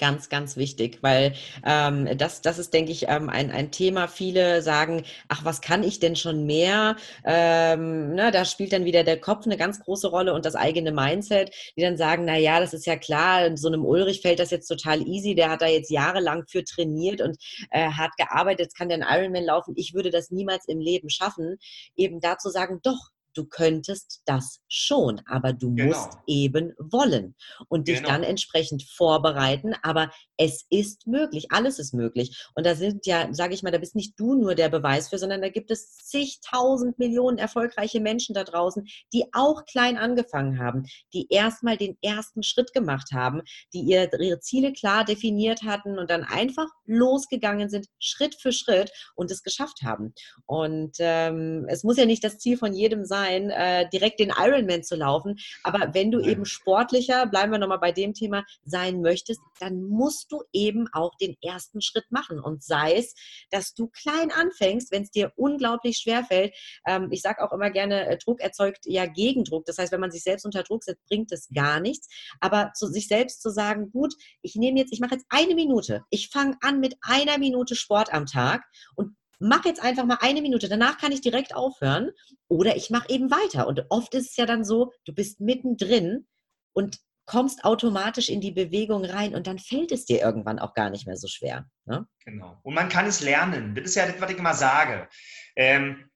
Ganz, 0.00 0.30
ganz 0.30 0.56
wichtig, 0.56 1.00
weil 1.02 1.34
ähm, 1.62 2.16
das, 2.16 2.40
das 2.40 2.58
ist, 2.58 2.72
denke 2.72 2.90
ich, 2.90 3.08
ähm, 3.08 3.28
ein, 3.28 3.50
ein 3.50 3.70
Thema. 3.70 4.08
Viele 4.08 4.62
sagen, 4.62 5.04
ach, 5.28 5.44
was 5.44 5.60
kann 5.60 5.82
ich 5.82 6.00
denn 6.00 6.16
schon 6.16 6.46
mehr? 6.46 6.96
Ähm, 7.22 8.14
na, 8.14 8.30
da 8.30 8.46
spielt 8.46 8.72
dann 8.72 8.86
wieder 8.86 9.04
der 9.04 9.20
Kopf 9.20 9.44
eine 9.44 9.58
ganz 9.58 9.78
große 9.80 10.08
Rolle 10.08 10.32
und 10.32 10.46
das 10.46 10.54
eigene 10.54 10.90
Mindset, 10.90 11.50
die 11.76 11.82
dann 11.82 11.98
sagen, 11.98 12.24
na 12.24 12.38
ja, 12.38 12.60
das 12.60 12.72
ist 12.72 12.86
ja 12.86 12.96
klar, 12.96 13.54
so 13.58 13.68
einem 13.68 13.84
Ulrich 13.84 14.22
fällt 14.22 14.38
das 14.38 14.50
jetzt 14.50 14.68
total 14.68 15.06
easy, 15.06 15.34
der 15.34 15.50
hat 15.50 15.60
da 15.60 15.66
jetzt 15.66 15.90
jahrelang 15.90 16.44
für 16.48 16.64
trainiert 16.64 17.20
und 17.20 17.36
äh, 17.70 17.90
hat 17.90 18.16
gearbeitet, 18.16 18.60
jetzt 18.60 18.78
kann 18.78 18.88
der 18.88 19.06
einen 19.06 19.22
Ironman 19.22 19.44
laufen, 19.44 19.74
ich 19.76 19.92
würde 19.92 20.10
das 20.10 20.30
niemals 20.30 20.66
im 20.66 20.80
Leben 20.80 21.10
schaffen. 21.10 21.58
Eben 21.94 22.20
dazu 22.20 22.48
sagen, 22.48 22.80
doch, 22.82 23.10
du 23.34 23.44
könntest 23.44 24.22
das 24.26 24.60
schon, 24.68 25.20
aber 25.26 25.52
du 25.52 25.74
genau. 25.74 25.88
musst 25.88 26.18
eben 26.26 26.72
wollen 26.78 27.34
und 27.68 27.88
dich 27.88 27.98
genau. 27.98 28.10
dann 28.10 28.22
entsprechend 28.22 28.82
vorbereiten. 28.82 29.74
Aber 29.82 30.10
es 30.36 30.64
ist 30.70 31.06
möglich, 31.06 31.46
alles 31.50 31.78
ist 31.78 31.94
möglich. 31.94 32.44
Und 32.54 32.66
da 32.66 32.74
sind 32.74 33.06
ja, 33.06 33.28
sage 33.32 33.54
ich 33.54 33.62
mal, 33.62 33.70
da 33.70 33.78
bist 33.78 33.94
nicht 33.94 34.18
du 34.18 34.34
nur 34.34 34.54
der 34.54 34.68
Beweis 34.68 35.08
für, 35.08 35.18
sondern 35.18 35.42
da 35.42 35.48
gibt 35.48 35.70
es 35.70 35.96
zigtausend 35.96 36.98
Millionen 36.98 37.38
erfolgreiche 37.38 38.00
Menschen 38.00 38.34
da 38.34 38.44
draußen, 38.44 38.86
die 39.12 39.24
auch 39.32 39.64
klein 39.64 39.96
angefangen 39.96 40.58
haben, 40.58 40.84
die 41.12 41.28
erstmal 41.30 41.76
den 41.76 41.96
ersten 42.02 42.42
Schritt 42.42 42.72
gemacht 42.72 43.12
haben, 43.12 43.42
die 43.72 43.80
ihre 43.80 44.40
Ziele 44.40 44.72
klar 44.72 45.04
definiert 45.04 45.62
hatten 45.62 45.98
und 45.98 46.10
dann 46.10 46.24
einfach 46.24 46.68
losgegangen 46.86 47.68
sind, 47.68 47.86
Schritt 47.98 48.34
für 48.40 48.52
Schritt 48.52 48.90
und 49.14 49.30
es 49.30 49.42
geschafft 49.42 49.82
haben. 49.82 50.14
Und 50.46 50.96
ähm, 50.98 51.66
es 51.68 51.84
muss 51.84 51.96
ja 51.96 52.06
nicht 52.06 52.24
das 52.24 52.38
Ziel 52.38 52.56
von 52.56 52.72
jedem 52.72 53.04
sein, 53.04 53.19
sein, 53.20 53.50
äh, 53.50 53.88
direkt 53.90 54.20
den 54.20 54.32
Ironman 54.36 54.82
zu 54.82 54.96
laufen. 54.96 55.38
Aber 55.62 55.94
wenn 55.94 56.10
du 56.10 56.20
eben 56.20 56.44
sportlicher, 56.44 57.26
bleiben 57.26 57.52
wir 57.52 57.58
nochmal 57.58 57.78
bei 57.78 57.92
dem 57.92 58.14
Thema, 58.14 58.44
sein 58.64 59.00
möchtest, 59.00 59.40
dann 59.58 59.82
musst 59.82 60.32
du 60.32 60.42
eben 60.52 60.86
auch 60.92 61.14
den 61.16 61.36
ersten 61.42 61.82
Schritt 61.82 62.10
machen. 62.10 62.40
Und 62.40 62.62
sei 62.62 62.94
es, 62.96 63.14
dass 63.50 63.74
du 63.74 63.88
klein 63.88 64.30
anfängst, 64.30 64.90
wenn 64.90 65.02
es 65.02 65.10
dir 65.10 65.32
unglaublich 65.36 65.98
schwer 65.98 66.24
fällt. 66.24 66.54
Ähm, 66.86 67.08
ich 67.10 67.22
sage 67.22 67.42
auch 67.42 67.52
immer 67.52 67.70
gerne, 67.70 68.06
äh, 68.06 68.18
Druck 68.18 68.40
erzeugt 68.40 68.84
ja 68.84 69.06
Gegendruck. 69.06 69.66
Das 69.66 69.78
heißt, 69.78 69.92
wenn 69.92 70.00
man 70.00 70.10
sich 70.10 70.22
selbst 70.22 70.44
unter 70.44 70.62
Druck 70.62 70.84
setzt, 70.84 71.04
bringt 71.06 71.32
es 71.32 71.48
gar 71.54 71.80
nichts. 71.80 72.08
Aber 72.40 72.72
zu 72.74 72.86
sich 72.86 73.08
selbst 73.08 73.42
zu 73.42 73.50
sagen, 73.50 73.90
gut, 73.90 74.14
ich 74.42 74.56
nehme 74.56 74.78
jetzt, 74.78 74.92
ich 74.92 75.00
mache 75.00 75.14
jetzt 75.14 75.26
eine 75.28 75.54
Minute. 75.54 76.04
Ich 76.10 76.28
fange 76.28 76.56
an 76.62 76.80
mit 76.80 76.96
einer 77.02 77.38
Minute 77.38 77.74
Sport 77.74 78.12
am 78.12 78.26
Tag 78.26 78.64
und 78.94 79.14
mach 79.40 79.64
jetzt 79.64 79.82
einfach 79.82 80.04
mal 80.04 80.18
eine 80.20 80.42
Minute, 80.42 80.68
danach 80.68 80.98
kann 80.98 81.12
ich 81.12 81.20
direkt 81.20 81.56
aufhören 81.56 82.10
oder 82.48 82.76
ich 82.76 82.90
mache 82.90 83.08
eben 83.08 83.30
weiter. 83.30 83.66
Und 83.66 83.84
oft 83.88 84.14
ist 84.14 84.30
es 84.30 84.36
ja 84.36 84.46
dann 84.46 84.64
so, 84.64 84.92
du 85.04 85.12
bist 85.12 85.40
mittendrin 85.40 86.26
und 86.72 86.98
kommst 87.26 87.64
automatisch 87.64 88.28
in 88.28 88.40
die 88.40 88.50
Bewegung 88.50 89.04
rein 89.04 89.34
und 89.34 89.46
dann 89.46 89.58
fällt 89.58 89.92
es 89.92 90.04
dir 90.04 90.20
irgendwann 90.20 90.58
auch 90.58 90.74
gar 90.74 90.90
nicht 90.90 91.06
mehr 91.06 91.16
so 91.16 91.28
schwer. 91.28 91.64
Ne? 91.84 92.06
Genau. 92.24 92.58
Und 92.64 92.74
man 92.74 92.88
kann 92.88 93.06
es 93.06 93.20
lernen. 93.20 93.74
Das 93.74 93.84
ist 93.84 93.94
ja 93.94 94.06
das, 94.06 94.20
was 94.20 94.30
ich 94.30 94.38
immer 94.38 94.54
sage. 94.54 95.08
Ähm, 95.54 96.09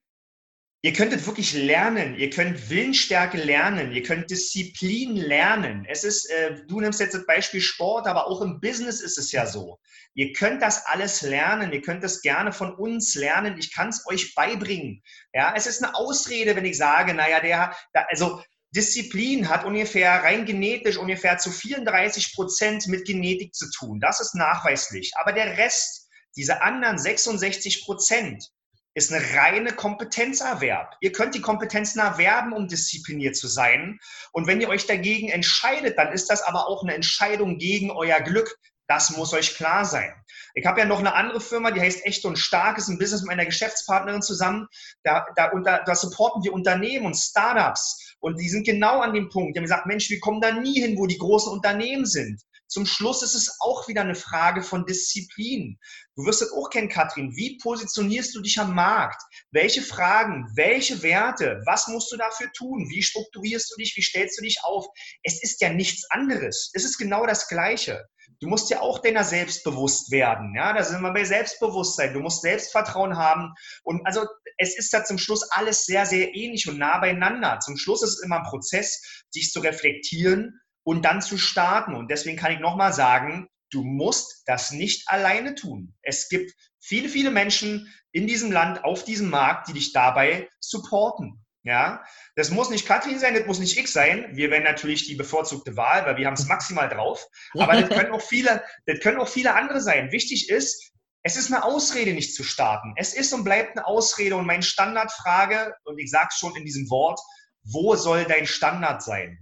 Ihr 0.84 0.92
könntet 0.92 1.26
wirklich 1.26 1.54
lernen, 1.54 2.14
ihr 2.14 2.28
könnt 2.28 2.68
Willensstärke 2.68 3.38
lernen, 3.38 3.92
ihr 3.92 4.02
könnt 4.02 4.30
Disziplin 4.30 5.16
lernen. 5.16 5.86
Es 5.88 6.04
ist, 6.04 6.28
äh, 6.28 6.56
du 6.66 6.78
nimmst 6.78 7.00
jetzt 7.00 7.14
das 7.14 7.24
Beispiel 7.24 7.62
Sport, 7.62 8.06
aber 8.06 8.26
auch 8.26 8.42
im 8.42 8.60
Business 8.60 9.00
ist 9.00 9.16
es 9.16 9.32
ja 9.32 9.46
so. 9.46 9.78
Ihr 10.12 10.34
könnt 10.34 10.60
das 10.60 10.84
alles 10.84 11.22
lernen, 11.22 11.72
ihr 11.72 11.80
könnt 11.80 12.04
das 12.04 12.20
gerne 12.20 12.52
von 12.52 12.74
uns 12.74 13.14
lernen. 13.14 13.56
Ich 13.56 13.72
kann 13.72 13.88
es 13.88 14.04
euch 14.06 14.34
beibringen. 14.34 15.02
Ja, 15.32 15.54
es 15.56 15.66
ist 15.66 15.82
eine 15.82 15.94
Ausrede, 15.94 16.54
wenn 16.54 16.66
ich 16.66 16.76
sage, 16.76 17.14
naja, 17.14 17.40
der, 17.40 17.74
also 18.10 18.42
Disziplin 18.72 19.48
hat 19.48 19.64
ungefähr 19.64 20.22
rein 20.22 20.44
genetisch 20.44 20.98
ungefähr 20.98 21.38
zu 21.38 21.50
34 21.50 22.34
Prozent 22.34 22.88
mit 22.88 23.06
Genetik 23.06 23.54
zu 23.54 23.70
tun. 23.70 24.00
Das 24.00 24.20
ist 24.20 24.34
nachweislich. 24.34 25.12
Aber 25.16 25.32
der 25.32 25.56
Rest, 25.56 26.10
diese 26.36 26.60
anderen 26.60 26.98
66 26.98 27.86
Prozent, 27.86 28.50
ist 28.94 29.12
eine 29.12 29.24
reine 29.34 29.72
Kompetenzerwerb. 29.72 30.96
Ihr 31.00 31.12
könnt 31.12 31.34
die 31.34 31.40
Kompetenzen 31.40 31.98
erwerben, 31.98 32.52
um 32.52 32.68
diszipliniert 32.68 33.36
zu 33.36 33.48
sein. 33.48 33.98
Und 34.32 34.46
wenn 34.46 34.60
ihr 34.60 34.68
euch 34.68 34.86
dagegen 34.86 35.28
entscheidet, 35.28 35.98
dann 35.98 36.12
ist 36.12 36.30
das 36.30 36.42
aber 36.42 36.68
auch 36.68 36.82
eine 36.82 36.94
Entscheidung 36.94 37.58
gegen 37.58 37.90
euer 37.90 38.20
Glück. 38.20 38.56
Das 38.86 39.16
muss 39.16 39.32
euch 39.32 39.56
klar 39.56 39.84
sein. 39.84 40.12
Ich 40.54 40.66
habe 40.66 40.78
ja 40.78 40.86
noch 40.86 41.00
eine 41.00 41.14
andere 41.14 41.40
Firma, 41.40 41.70
die 41.70 41.80
heißt 41.80 42.04
Echt 42.06 42.24
und 42.24 42.38
Stark, 42.38 42.78
ist 42.78 42.88
ein 42.88 42.98
Business 42.98 43.22
mit 43.22 43.28
meiner 43.28 43.46
Geschäftspartnerin 43.46 44.22
zusammen. 44.22 44.68
Da, 45.02 45.26
da, 45.34 45.50
unter, 45.50 45.82
da 45.84 45.94
supporten 45.94 46.44
wir 46.44 46.52
Unternehmen 46.52 47.06
und 47.06 47.16
Startups. 47.16 48.14
Und 48.20 48.38
die 48.38 48.48
sind 48.48 48.64
genau 48.64 49.00
an 49.00 49.14
dem 49.14 49.28
Punkt. 49.28 49.54
Die 49.54 49.58
haben 49.58 49.64
gesagt, 49.64 49.86
Mensch, 49.86 50.08
wir 50.10 50.20
kommen 50.20 50.40
da 50.40 50.52
nie 50.52 50.80
hin, 50.80 50.96
wo 50.96 51.06
die 51.06 51.18
großen 51.18 51.52
Unternehmen 51.52 52.06
sind. 52.06 52.42
Zum 52.66 52.86
Schluss 52.86 53.22
ist 53.22 53.34
es 53.34 53.58
auch 53.60 53.88
wieder 53.88 54.00
eine 54.00 54.14
Frage 54.14 54.62
von 54.62 54.86
Disziplin. 54.86 55.78
Du 56.16 56.24
wirst 56.24 56.42
es 56.42 56.52
auch 56.52 56.70
kennen, 56.70 56.88
Katrin. 56.88 57.34
Wie 57.36 57.58
positionierst 57.58 58.34
du 58.34 58.40
dich 58.40 58.58
am 58.58 58.74
Markt? 58.74 59.22
Welche 59.50 59.82
Fragen, 59.82 60.50
welche 60.56 61.02
Werte, 61.02 61.60
was 61.66 61.88
musst 61.88 62.10
du 62.10 62.16
dafür 62.16 62.50
tun? 62.52 62.88
Wie 62.88 63.02
strukturierst 63.02 63.72
du 63.72 63.76
dich? 63.76 63.96
Wie 63.96 64.02
stellst 64.02 64.38
du 64.38 64.42
dich 64.42 64.58
auf? 64.64 64.86
Es 65.22 65.42
ist 65.42 65.60
ja 65.60 65.70
nichts 65.70 66.10
anderes. 66.10 66.70
Es 66.72 66.84
ist 66.84 66.98
genau 66.98 67.26
das 67.26 67.48
Gleiche. 67.48 68.04
Du 68.40 68.48
musst 68.48 68.70
ja 68.70 68.80
auch 68.80 68.98
deiner 68.98 69.24
selbst 69.24 69.64
bewusst 69.64 70.10
werden. 70.10 70.54
Ja, 70.56 70.72
da 70.72 70.82
sind 70.82 71.02
wir 71.02 71.12
bei 71.12 71.24
Selbstbewusstsein. 71.24 72.14
Du 72.14 72.20
musst 72.20 72.42
Selbstvertrauen 72.42 73.16
haben. 73.16 73.54
Und 73.84 74.04
also 74.06 74.26
es 74.58 74.76
ist 74.76 74.92
da 74.92 75.04
zum 75.04 75.18
Schluss 75.18 75.42
alles 75.50 75.84
sehr, 75.84 76.06
sehr 76.06 76.34
ähnlich 76.34 76.68
und 76.68 76.78
nah 76.78 76.98
beieinander. 76.98 77.60
Zum 77.60 77.76
Schluss 77.76 78.02
ist 78.02 78.18
es 78.18 78.22
immer 78.22 78.38
ein 78.38 78.50
Prozess, 78.50 79.24
sich 79.30 79.50
zu 79.50 79.60
reflektieren 79.60 80.60
und 80.84 81.04
dann 81.04 81.20
zu 81.20 81.38
starten. 81.38 81.94
Und 81.94 82.10
deswegen 82.10 82.36
kann 82.36 82.52
ich 82.52 82.60
nochmal 82.60 82.92
sagen, 82.92 83.48
du 83.70 83.82
musst 83.82 84.42
das 84.46 84.70
nicht 84.70 85.08
alleine 85.08 85.54
tun. 85.54 85.94
Es 86.02 86.28
gibt 86.28 86.54
viele, 86.80 87.08
viele 87.08 87.30
Menschen 87.30 87.92
in 88.12 88.26
diesem 88.26 88.52
Land, 88.52 88.84
auf 88.84 89.04
diesem 89.04 89.30
Markt, 89.30 89.68
die 89.68 89.72
dich 89.72 89.92
dabei 89.92 90.48
supporten. 90.60 91.40
Ja, 91.66 92.04
das 92.36 92.50
muss 92.50 92.68
nicht 92.68 92.86
Katrin 92.86 93.18
sein, 93.18 93.32
das 93.32 93.46
muss 93.46 93.58
nicht 93.58 93.78
ich 93.78 93.90
sein. 93.90 94.28
Wir 94.32 94.50
wären 94.50 94.64
natürlich 94.64 95.06
die 95.06 95.14
bevorzugte 95.14 95.78
Wahl, 95.78 96.04
weil 96.04 96.18
wir 96.18 96.26
haben 96.26 96.34
es 96.34 96.46
maximal 96.46 96.90
drauf. 96.90 97.26
Aber 97.54 97.80
das 97.80 97.88
können 97.88 98.12
auch 98.12 98.20
viele, 98.20 98.62
das 98.84 99.00
können 99.00 99.18
auch 99.18 99.28
viele 99.28 99.54
andere 99.54 99.80
sein. 99.80 100.12
Wichtig 100.12 100.50
ist, 100.50 100.92
es 101.22 101.36
ist 101.36 101.50
eine 101.50 101.64
Ausrede, 101.64 102.12
nicht 102.12 102.34
zu 102.34 102.44
starten. 102.44 102.92
Es 102.96 103.14
ist 103.14 103.32
und 103.32 103.44
bleibt 103.44 103.78
eine 103.78 103.86
Ausrede. 103.86 104.36
Und 104.36 104.44
meine 104.44 104.62
Standardfrage, 104.62 105.74
und 105.84 105.98
ich 105.98 106.10
sage 106.10 106.28
es 106.30 106.36
schon 106.36 106.54
in 106.54 106.66
diesem 106.66 106.90
Wort, 106.90 107.18
wo 107.62 107.96
soll 107.96 108.26
dein 108.26 108.46
Standard 108.46 109.02
sein? 109.02 109.38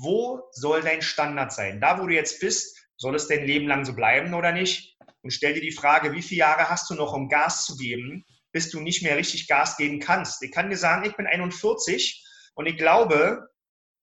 Wo 0.00 0.42
soll 0.52 0.82
dein 0.82 1.02
Standard 1.02 1.52
sein? 1.52 1.80
Da, 1.80 2.00
wo 2.00 2.06
du 2.06 2.14
jetzt 2.14 2.40
bist, 2.40 2.76
soll 2.96 3.14
es 3.14 3.28
dein 3.28 3.44
Leben 3.44 3.66
lang 3.66 3.84
so 3.84 3.94
bleiben 3.94 4.34
oder 4.34 4.52
nicht? 4.52 4.96
Und 5.22 5.30
stell 5.30 5.54
dir 5.54 5.60
die 5.60 5.72
Frage, 5.72 6.12
wie 6.12 6.22
viele 6.22 6.40
Jahre 6.40 6.68
hast 6.68 6.90
du 6.90 6.94
noch, 6.94 7.12
um 7.12 7.28
Gas 7.28 7.64
zu 7.64 7.76
geben, 7.76 8.24
bis 8.52 8.70
du 8.70 8.80
nicht 8.80 9.02
mehr 9.02 9.16
richtig 9.16 9.48
Gas 9.48 9.76
geben 9.76 10.00
kannst? 10.00 10.42
Ich 10.42 10.52
kann 10.52 10.70
dir 10.70 10.76
sagen, 10.76 11.04
ich 11.04 11.16
bin 11.16 11.26
41 11.26 12.24
und 12.54 12.66
ich 12.66 12.76
glaube, 12.76 13.48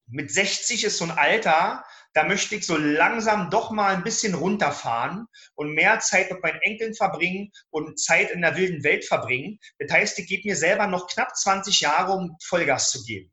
mit 0.08 0.32
60 0.32 0.84
ist 0.84 0.98
so 0.98 1.06
ein 1.06 1.12
Alter, 1.12 1.86
da 2.14 2.26
möchte 2.26 2.56
ich 2.56 2.66
so 2.66 2.76
langsam 2.76 3.50
doch 3.50 3.72
mal 3.72 3.96
ein 3.96 4.04
bisschen 4.04 4.34
runterfahren 4.34 5.26
und 5.56 5.74
mehr 5.74 6.00
Zeit 6.02 6.30
mit 6.30 6.44
meinen 6.44 6.60
Enkeln 6.62 6.94
verbringen 6.94 7.52
und 7.70 7.98
Zeit 7.98 8.32
in 8.32 8.42
der 8.42 8.58
wilden 8.58 8.84
Welt 8.84 9.06
verbringen. 9.06 9.60
Das 9.80 9.92
heißt, 9.92 10.20
ich 10.20 10.28
gebe 10.28 10.50
mir 10.50 10.58
selber 10.58 10.88
noch 10.88 11.08
knapp 11.08 11.36
20 11.36 11.80
Jahre, 11.80 12.12
um 12.14 12.36
Vollgas 12.44 12.92
zu 12.92 13.04
geben. 13.04 13.31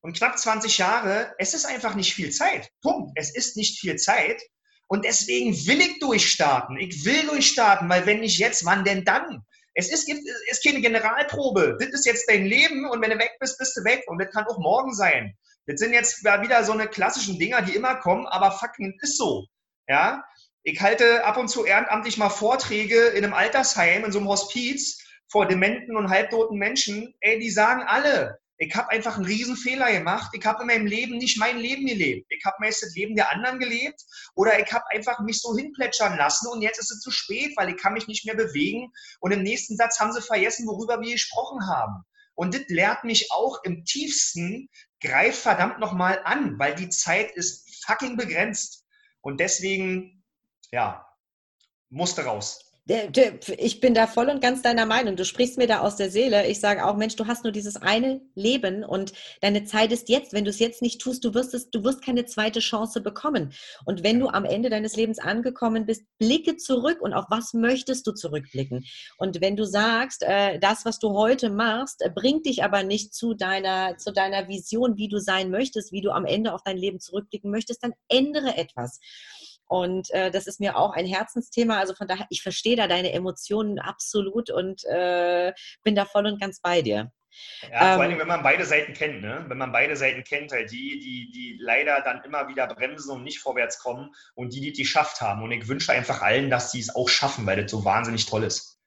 Und 0.00 0.16
knapp 0.16 0.38
20 0.38 0.78
Jahre, 0.78 1.34
es 1.38 1.54
ist 1.54 1.66
einfach 1.66 1.94
nicht 1.94 2.14
viel 2.14 2.30
Zeit. 2.30 2.70
Punkt. 2.82 3.12
Es 3.16 3.34
ist 3.34 3.56
nicht 3.56 3.80
viel 3.80 3.96
Zeit. 3.96 4.40
Und 4.86 5.04
deswegen 5.04 5.52
will 5.66 5.80
ich 5.80 5.98
durchstarten. 5.98 6.78
Ich 6.78 7.04
will 7.04 7.26
durchstarten, 7.26 7.88
weil 7.88 8.06
wenn 8.06 8.20
nicht 8.20 8.38
jetzt, 8.38 8.64
wann 8.64 8.84
denn 8.84 9.04
dann? 9.04 9.44
Es 9.74 9.92
ist, 9.92 10.08
es 10.08 10.50
ist 10.50 10.64
keine 10.64 10.80
Generalprobe. 10.80 11.76
Das 11.78 11.90
ist 11.90 12.06
jetzt 12.06 12.28
dein 12.28 12.46
Leben 12.46 12.88
und 12.88 13.00
wenn 13.02 13.10
du 13.10 13.18
weg 13.18 13.32
bist, 13.38 13.58
bist 13.58 13.76
du 13.76 13.84
weg. 13.84 14.02
Und 14.06 14.18
das 14.18 14.30
kann 14.32 14.46
auch 14.46 14.58
morgen 14.58 14.94
sein. 14.94 15.36
Das 15.66 15.80
sind 15.80 15.92
jetzt 15.92 16.24
wieder 16.24 16.64
so 16.64 16.72
eine 16.72 16.88
klassischen 16.88 17.38
Dinger, 17.38 17.62
die 17.62 17.76
immer 17.76 17.96
kommen, 17.96 18.26
aber 18.26 18.52
fucking 18.52 18.98
ist 19.02 19.18
so. 19.18 19.46
Ja? 19.86 20.24
Ich 20.62 20.80
halte 20.80 21.24
ab 21.24 21.36
und 21.36 21.48
zu 21.48 21.64
ehrenamtlich 21.64 22.16
mal 22.16 22.30
Vorträge 22.30 23.08
in 23.08 23.24
einem 23.24 23.34
Altersheim, 23.34 24.04
in 24.04 24.12
so 24.12 24.18
einem 24.18 24.28
Hospiz 24.28 24.98
vor 25.30 25.46
dementen 25.46 25.96
und 25.96 26.08
halbtoten 26.08 26.58
Menschen. 26.58 27.14
Ey, 27.20 27.38
die 27.38 27.50
sagen 27.50 27.82
alle, 27.82 28.38
ich 28.58 28.74
habe 28.74 28.90
einfach 28.90 29.16
einen 29.16 29.24
riesen 29.24 29.56
Fehler 29.56 29.90
gemacht. 29.92 30.30
Ich 30.32 30.44
habe 30.44 30.62
in 30.62 30.66
meinem 30.66 30.86
Leben 30.86 31.16
nicht 31.16 31.38
mein 31.38 31.58
Leben 31.58 31.86
gelebt. 31.86 32.26
Ich 32.30 32.44
habe 32.44 32.56
meist 32.58 32.82
das 32.82 32.94
Leben 32.94 33.14
der 33.14 33.30
anderen 33.30 33.60
gelebt 33.60 34.02
oder 34.34 34.58
ich 34.58 34.72
habe 34.72 34.84
einfach 34.90 35.20
mich 35.20 35.40
so 35.40 35.56
hinplätschern 35.56 36.16
lassen 36.18 36.48
und 36.48 36.60
jetzt 36.60 36.78
ist 36.78 36.90
es 36.90 37.00
zu 37.00 37.12
spät, 37.12 37.56
weil 37.56 37.70
ich 37.70 37.76
kann 37.76 37.92
mich 37.92 38.08
nicht 38.08 38.26
mehr 38.26 38.34
bewegen. 38.34 38.92
Und 39.20 39.30
im 39.30 39.44
nächsten 39.44 39.76
Satz 39.76 40.00
haben 40.00 40.12
sie 40.12 40.20
vergessen, 40.20 40.66
worüber 40.66 41.00
wir 41.00 41.12
gesprochen 41.12 41.68
haben. 41.68 42.02
Und 42.34 42.54
das 42.54 42.62
lehrt 42.66 43.04
mich 43.04 43.30
auch 43.30 43.62
im 43.62 43.84
tiefsten, 43.84 44.68
greif 45.00 45.38
verdammt 45.38 45.78
nochmal 45.78 46.20
an, 46.24 46.58
weil 46.58 46.74
die 46.74 46.88
Zeit 46.88 47.30
ist 47.32 47.84
fucking 47.84 48.16
begrenzt. 48.16 48.84
Und 49.20 49.38
deswegen, 49.38 50.24
ja, 50.72 51.06
musste 51.90 52.24
raus 52.24 52.67
ich 52.88 53.80
bin 53.80 53.92
da 53.92 54.06
voll 54.06 54.30
und 54.30 54.40
ganz 54.40 54.62
deiner 54.62 54.86
Meinung. 54.86 55.14
Du 55.14 55.26
sprichst 55.26 55.58
mir 55.58 55.66
da 55.66 55.80
aus 55.80 55.96
der 55.96 56.10
Seele. 56.10 56.46
Ich 56.46 56.58
sage 56.58 56.86
auch, 56.86 56.96
Mensch, 56.96 57.16
du 57.16 57.26
hast 57.26 57.44
nur 57.44 57.52
dieses 57.52 57.76
eine 57.76 58.22
Leben 58.34 58.82
und 58.82 59.12
deine 59.42 59.64
Zeit 59.64 59.92
ist 59.92 60.08
jetzt. 60.08 60.32
Wenn 60.32 60.44
du 60.44 60.50
es 60.50 60.58
jetzt 60.58 60.80
nicht 60.80 60.98
tust, 60.98 61.22
du 61.22 61.34
wirst 61.34 61.52
es, 61.52 61.68
du 61.68 61.84
wirst 61.84 62.02
keine 62.02 62.24
zweite 62.24 62.60
Chance 62.60 63.02
bekommen. 63.02 63.52
Und 63.84 64.04
wenn 64.04 64.18
du 64.18 64.28
am 64.28 64.46
Ende 64.46 64.70
deines 64.70 64.96
Lebens 64.96 65.18
angekommen 65.18 65.84
bist, 65.84 66.04
blicke 66.18 66.56
zurück 66.56 67.02
und 67.02 67.12
auf 67.12 67.26
was 67.28 67.52
möchtest 67.52 68.06
du 68.06 68.12
zurückblicken? 68.12 68.86
Und 69.18 69.42
wenn 69.42 69.56
du 69.56 69.66
sagst, 69.66 70.22
äh, 70.22 70.58
das, 70.58 70.86
was 70.86 70.98
du 70.98 71.10
heute 71.10 71.50
machst, 71.50 72.00
äh, 72.00 72.08
bringt 72.08 72.46
dich 72.46 72.64
aber 72.64 72.84
nicht 72.84 73.12
zu 73.12 73.34
deiner, 73.34 73.98
zu 73.98 74.12
deiner 74.12 74.48
Vision, 74.48 74.96
wie 74.96 75.08
du 75.08 75.20
sein 75.20 75.50
möchtest, 75.50 75.92
wie 75.92 76.00
du 76.00 76.10
am 76.10 76.24
Ende 76.24 76.54
auf 76.54 76.62
dein 76.64 76.78
Leben 76.78 77.00
zurückblicken 77.00 77.50
möchtest, 77.50 77.82
dann 77.82 77.92
ändere 78.08 78.56
etwas. 78.56 78.98
Und 79.68 80.10
äh, 80.10 80.30
das 80.30 80.46
ist 80.46 80.60
mir 80.60 80.76
auch 80.76 80.92
ein 80.92 81.06
Herzensthema. 81.06 81.78
Also 81.78 81.94
von 81.94 82.08
daher, 82.08 82.26
ich 82.30 82.42
verstehe 82.42 82.76
da 82.76 82.88
deine 82.88 83.12
Emotionen 83.12 83.78
absolut 83.78 84.50
und 84.50 84.84
äh, 84.86 85.52
bin 85.82 85.94
da 85.94 86.04
voll 86.04 86.26
und 86.26 86.40
ganz 86.40 86.60
bei 86.60 86.82
dir. 86.82 87.12
Ja, 87.70 87.94
vor 87.94 88.02
allem, 88.02 88.12
ähm, 88.12 88.18
wenn 88.20 88.28
man 88.28 88.42
beide 88.42 88.64
Seiten 88.64 88.94
kennt, 88.94 89.20
ne? 89.20 89.44
Wenn 89.48 89.58
man 89.58 89.72
beide 89.72 89.96
Seiten 89.96 90.24
kennt, 90.24 90.50
halt 90.52 90.70
die, 90.72 90.98
die, 90.98 91.30
die 91.30 91.58
leider 91.60 92.00
dann 92.00 92.24
immer 92.24 92.48
wieder 92.48 92.66
bremsen 92.66 93.10
und 93.10 93.22
nicht 93.22 93.38
vorwärts 93.40 93.78
kommen 93.78 94.14
und 94.34 94.54
die, 94.54 94.60
die 94.60 94.72
die 94.72 94.82
geschafft 94.82 95.20
haben. 95.20 95.42
Und 95.42 95.52
ich 95.52 95.68
wünsche 95.68 95.92
einfach 95.92 96.22
allen, 96.22 96.50
dass 96.50 96.72
sie 96.72 96.80
es 96.80 96.94
auch 96.94 97.08
schaffen, 97.08 97.46
weil 97.46 97.60
das 97.60 97.70
so 97.70 97.84
wahnsinnig 97.84 98.26
toll 98.26 98.44
ist. 98.44 98.77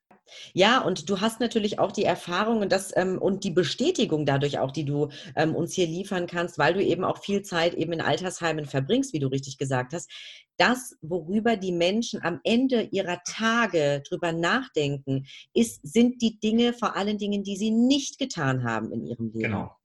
Ja, 0.53 0.81
und 0.81 1.09
du 1.09 1.21
hast 1.21 1.39
natürlich 1.39 1.79
auch 1.79 1.91
die 1.91 2.03
Erfahrung 2.03 2.59
und, 2.59 2.71
das, 2.71 2.95
ähm, 2.95 3.17
und 3.17 3.43
die 3.43 3.51
Bestätigung 3.51 4.25
dadurch 4.25 4.59
auch, 4.59 4.71
die 4.71 4.85
du 4.85 5.09
ähm, 5.35 5.55
uns 5.55 5.73
hier 5.73 5.87
liefern 5.87 6.27
kannst, 6.27 6.57
weil 6.57 6.73
du 6.73 6.83
eben 6.83 7.03
auch 7.03 7.19
viel 7.19 7.41
Zeit 7.41 7.73
eben 7.73 7.93
in 7.93 8.01
Altersheimen 8.01 8.65
verbringst, 8.65 9.13
wie 9.13 9.19
du 9.19 9.27
richtig 9.27 9.57
gesagt 9.57 9.93
hast. 9.93 10.09
Das, 10.57 10.97
worüber 11.01 11.57
die 11.57 11.71
Menschen 11.71 12.23
am 12.23 12.39
Ende 12.43 12.83
ihrer 12.91 13.21
Tage 13.25 14.03
drüber 14.07 14.31
nachdenken, 14.31 15.25
ist, 15.53 15.79
sind 15.83 16.21
die 16.21 16.39
Dinge, 16.39 16.73
vor 16.73 16.95
allen 16.95 17.17
Dingen, 17.17 17.43
die 17.43 17.57
sie 17.57 17.71
nicht 17.71 18.19
getan 18.19 18.63
haben 18.63 18.91
in 18.91 19.05
ihrem 19.05 19.27
Leben. 19.27 19.41
Genau, 19.41 19.75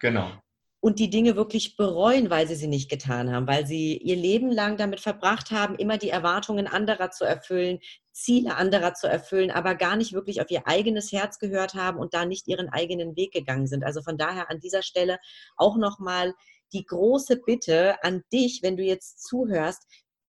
genau 0.00 0.30
und 0.80 1.00
die 1.00 1.10
Dinge 1.10 1.34
wirklich 1.34 1.76
bereuen, 1.76 2.30
weil 2.30 2.46
sie 2.46 2.54
sie 2.54 2.68
nicht 2.68 2.88
getan 2.88 3.32
haben, 3.32 3.46
weil 3.48 3.66
sie 3.66 3.96
ihr 3.96 4.16
Leben 4.16 4.50
lang 4.50 4.76
damit 4.76 5.00
verbracht 5.00 5.50
haben, 5.50 5.74
immer 5.74 5.98
die 5.98 6.10
Erwartungen 6.10 6.68
anderer 6.68 7.10
zu 7.10 7.24
erfüllen, 7.24 7.80
Ziele 8.12 8.56
anderer 8.56 8.94
zu 8.94 9.08
erfüllen, 9.08 9.50
aber 9.50 9.74
gar 9.74 9.96
nicht 9.96 10.12
wirklich 10.12 10.40
auf 10.40 10.50
ihr 10.50 10.66
eigenes 10.66 11.12
Herz 11.12 11.38
gehört 11.38 11.74
haben 11.74 11.98
und 11.98 12.14
da 12.14 12.24
nicht 12.24 12.46
ihren 12.48 12.68
eigenen 12.68 13.16
Weg 13.16 13.32
gegangen 13.32 13.66
sind. 13.66 13.84
Also 13.84 14.02
von 14.02 14.16
daher 14.16 14.50
an 14.50 14.60
dieser 14.60 14.82
Stelle 14.82 15.18
auch 15.56 15.76
nochmal 15.76 16.34
die 16.72 16.84
große 16.84 17.40
Bitte 17.44 18.02
an 18.02 18.22
dich, 18.32 18.60
wenn 18.62 18.76
du 18.76 18.82
jetzt 18.82 19.26
zuhörst, 19.26 19.86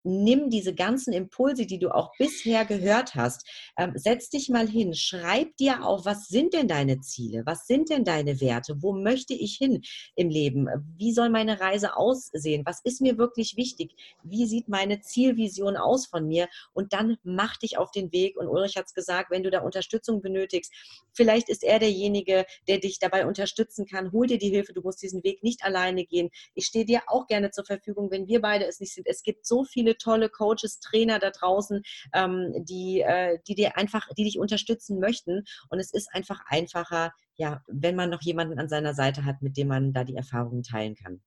nimm 0.04 0.50
diese 0.50 0.74
ganzen 0.74 1.14
Impulse, 1.14 1.66
die 1.66 1.80
du 1.80 1.94
auch 1.94 2.12
bisher 2.18 2.66
gehört 2.66 3.16
hast, 3.16 3.48
ähm, 3.78 3.94
setz 3.96 4.30
dich 4.30 4.50
mal 4.50 4.68
hin, 4.68 4.94
schreib 4.94 5.56
dir 5.58 5.86
auf, 5.86 6.06
was 6.06 6.28
sind 6.28 6.54
denn 6.54 6.68
deine 6.68 7.00
Ziele, 7.00 7.44
was 7.46 7.66
sind 7.68 7.90
denn 7.90 8.04
deine 8.04 8.42
Werte, 8.42 8.82
wo 8.82 8.94
möchte 8.94 9.34
ich 9.34 9.56
hin 9.56 9.82
im 10.16 10.30
Leben, 10.30 10.68
wie 10.98 11.14
soll 11.14 11.30
meine 11.30 11.60
Reise 11.60 11.96
aussehen, 11.98 12.64
was 12.66 12.82
ist 12.84 13.02
mir 13.02 13.18
wirklich 13.18 13.56
wichtig, 13.58 13.96
wie 14.24 14.46
sieht 14.46 14.68
meine 14.68 15.02
Zielvision 15.02 15.78
aus 15.78 16.06
von 16.06 16.28
mir? 16.28 16.48
Und 16.74 16.94
dann 16.94 17.18
mach 17.24 17.58
dich 17.58 17.78
auf 17.78 17.92
den 17.92 18.12
Weg. 18.12 18.38
Und 18.38 18.48
Ulrich 18.48 18.78
hat 18.78 18.86
es 18.88 18.94
gesagt, 18.94 19.32
wenn 19.32 19.44
du 19.44 19.50
da 19.50 19.62
Unterstützung 19.62 20.22
benötigst, 20.22 20.72
vielleicht 21.14 21.50
ist 21.50 21.64
er 21.64 21.80
derjenige, 21.80 22.46
der 22.68 22.80
dich 22.80 23.00
dabei 23.00 23.26
unterstützen 23.26 23.86
kann, 23.86 24.12
hol 24.12 24.28
dir 24.28 24.38
die 24.38 24.50
Hilfe, 24.50 24.74
du 24.74 24.82
musst 24.82 25.02
diesen 25.02 25.24
Weg 25.24 25.44
nicht 25.44 25.64
alleine 25.64 26.06
gehen. 26.06 26.30
Ich 26.56 26.66
stehe 26.66 26.86
dir 26.86 27.04
auch 27.08 27.28
gerne 27.28 27.52
zur 27.52 27.66
Verfügung, 27.66 28.12
wenn 28.12 28.28
wir 28.28 28.42
beide 28.42 28.66
es 28.66 28.80
nicht 28.80 28.94
sind. 28.94 29.08
Es 29.08 29.24
gibt 29.24 29.46
so 29.46 29.64
viele 29.64 29.93
tolle 29.98 30.30
Coaches, 30.30 30.80
Trainer 30.80 31.20
da 31.20 31.32
draußen, 31.32 31.82
ähm, 32.14 32.54
die, 32.66 33.02
äh, 33.02 33.40
die 33.48 33.56
dir 33.56 33.78
einfach, 33.78 34.08
die 34.18 34.24
dich 34.24 34.40
unterstützen 34.40 35.00
möchten. 35.00 35.44
Und 35.70 35.80
es 35.80 35.92
ist 35.92 36.14
einfach 36.14 36.42
einfacher, 36.48 37.12
ja, 37.36 37.62
wenn 37.68 37.96
man 37.96 38.10
noch 38.10 38.22
jemanden 38.22 38.60
an 38.60 38.70
seiner 38.70 38.94
Seite 38.94 39.26
hat, 39.26 39.42
mit 39.42 39.58
dem 39.58 39.68
man 39.68 39.94
da 39.94 40.04
die 40.04 40.16
Erfahrungen 40.16 40.64
teilen 40.64 40.96
kann. 40.96 41.22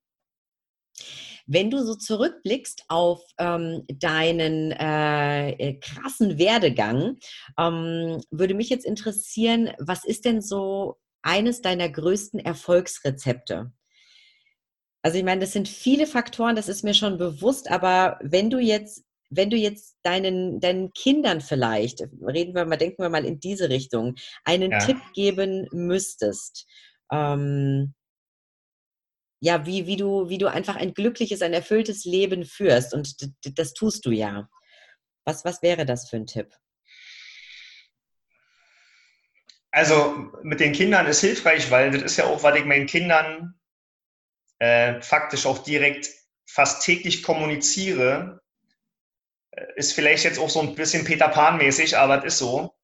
Wenn 1.47 1.71
du 1.71 1.85
so 1.85 1.95
zurückblickst 1.95 2.85
auf 2.89 3.23
ähm, 3.39 3.85
deinen 3.89 4.73
äh, 4.73 5.51
äh, 5.51 5.79
krassen 5.79 6.39
Werdegang, 6.39 7.19
ähm, 7.57 8.21
würde 8.31 8.55
mich 8.55 8.69
jetzt 8.69 8.85
interessieren, 8.85 9.71
was 9.79 10.05
ist 10.05 10.25
denn 10.25 10.41
so 10.41 10.97
eines 11.23 11.63
deiner 11.63 11.89
größten 11.89 12.41
Erfolgsrezepte? 12.41 13.73
Also 15.07 15.19
ich 15.19 15.25
meine, 15.25 15.42
das 15.42 15.53
sind 15.53 15.69
viele 15.69 16.05
Faktoren, 16.05 16.57
das 16.57 16.69
ist 16.69 16.83
mir 16.83 16.92
schon 16.92 17.16
bewusst, 17.16 17.71
aber 17.71 18.19
wenn 18.23 18.51
du 18.51 18.59
jetzt, 18.59 19.05
wenn 19.31 19.51
du 19.51 19.57
jetzt 19.57 19.97
deinen, 20.03 20.59
deinen 20.59 20.92
Kindern 20.95 21.40
vielleicht, 21.40 22.01
reden 22.23 22.57
wir 22.57 22.64
mal, 22.64 22.75
denken 22.75 23.05
wir 23.05 23.09
mal 23.09 23.25
in 23.25 23.38
diese 23.38 23.69
Richtung, 23.69 24.16
einen 24.42 24.73
ja. 24.73 24.79
Tipp 24.79 24.97
geben 25.14 25.69
müsstest, 25.71 26.66
ähm, 27.12 27.95
ja, 29.38 29.64
wie, 29.64 29.87
wie, 29.87 29.97
du, 29.97 30.29
wie 30.29 30.38
du 30.38 30.51
einfach 30.51 30.75
ein 30.75 30.92
glückliches, 30.92 31.40
ein 31.40 31.53
erfülltes 31.53 32.05
Leben 32.05 32.45
führst. 32.45 32.92
Und 32.92 33.14
das 33.57 33.75
tust 33.75 34.07
du 34.07 34.11
ja. 34.11 34.49
Was, 35.25 35.45
was 35.45 35.62
wäre 35.62 35.87
das 35.87 36.11
für 36.11 36.16
ein 36.16 36.27
Tipp? 36.27 36.53
Also 39.71 40.33
mit 40.42 40.59
den 40.59 40.73
Kindern 40.73 41.07
ist 41.07 41.21
hilfreich, 41.21 41.71
weil 41.71 41.92
das 41.92 42.03
ist 42.03 42.16
ja 42.16 42.25
auch, 42.25 42.42
was 42.42 42.59
ich 42.59 42.64
meinen 42.64 42.87
Kindern 42.87 43.55
äh, 44.59 45.01
faktisch 45.01 45.47
auch 45.47 45.59
direkt 45.59 46.09
fast 46.47 46.85
täglich 46.85 47.23
kommuniziere, 47.23 48.40
äh, 49.51 49.64
ist 49.77 49.92
vielleicht 49.92 50.25
jetzt 50.25 50.38
auch 50.38 50.51
so 50.51 50.61
ein 50.61 50.75
bisschen 50.75 51.05
Peter 51.05 51.29
Pan-mäßig, 51.29 51.97
aber 51.97 52.19
es 52.19 52.35
ist 52.35 52.38
so. 52.38 52.75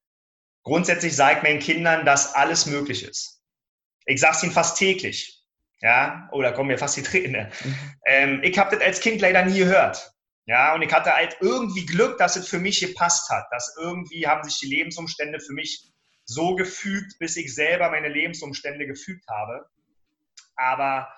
Grundsätzlich 0.63 1.15
sage 1.15 1.37
ich 1.37 1.43
meinen 1.43 1.59
Kindern, 1.59 2.05
dass 2.05 2.35
alles 2.35 2.65
möglich 2.65 3.03
ist. 3.03 3.41
Ich 4.05 4.19
sage 4.19 4.35
es 4.37 4.43
ihnen 4.43 4.51
fast 4.51 4.77
täglich. 4.77 5.43
Ja, 5.81 6.29
oder 6.31 6.51
oh, 6.51 6.55
kommen 6.55 6.69
mir 6.69 6.77
fast 6.77 6.95
die 6.95 7.03
Tränen. 7.03 7.51
Mhm. 7.61 7.75
Ähm, 8.05 8.39
ich 8.41 8.57
habe 8.57 8.73
das 8.73 8.85
als 8.85 9.01
Kind 9.01 9.19
leider 9.19 9.43
nie 9.43 9.59
gehört. 9.59 10.13
Ja, 10.45 10.73
und 10.75 10.81
ich 10.81 10.93
hatte 10.93 11.13
halt 11.13 11.37
irgendwie 11.41 11.85
Glück, 11.85 12.17
dass 12.17 12.37
es 12.37 12.47
für 12.47 12.59
mich 12.59 12.79
gepasst 12.79 13.29
hat. 13.29 13.45
Dass 13.51 13.75
irgendwie 13.77 14.25
haben 14.25 14.43
sich 14.43 14.59
die 14.59 14.73
Lebensumstände 14.73 15.41
für 15.41 15.51
mich 15.51 15.83
so 16.23 16.55
gefügt, 16.55 17.19
bis 17.19 17.35
ich 17.35 17.53
selber 17.53 17.91
meine 17.91 18.07
Lebensumstände 18.07 18.87
gefügt 18.87 19.27
habe. 19.27 19.69
Aber 20.55 21.09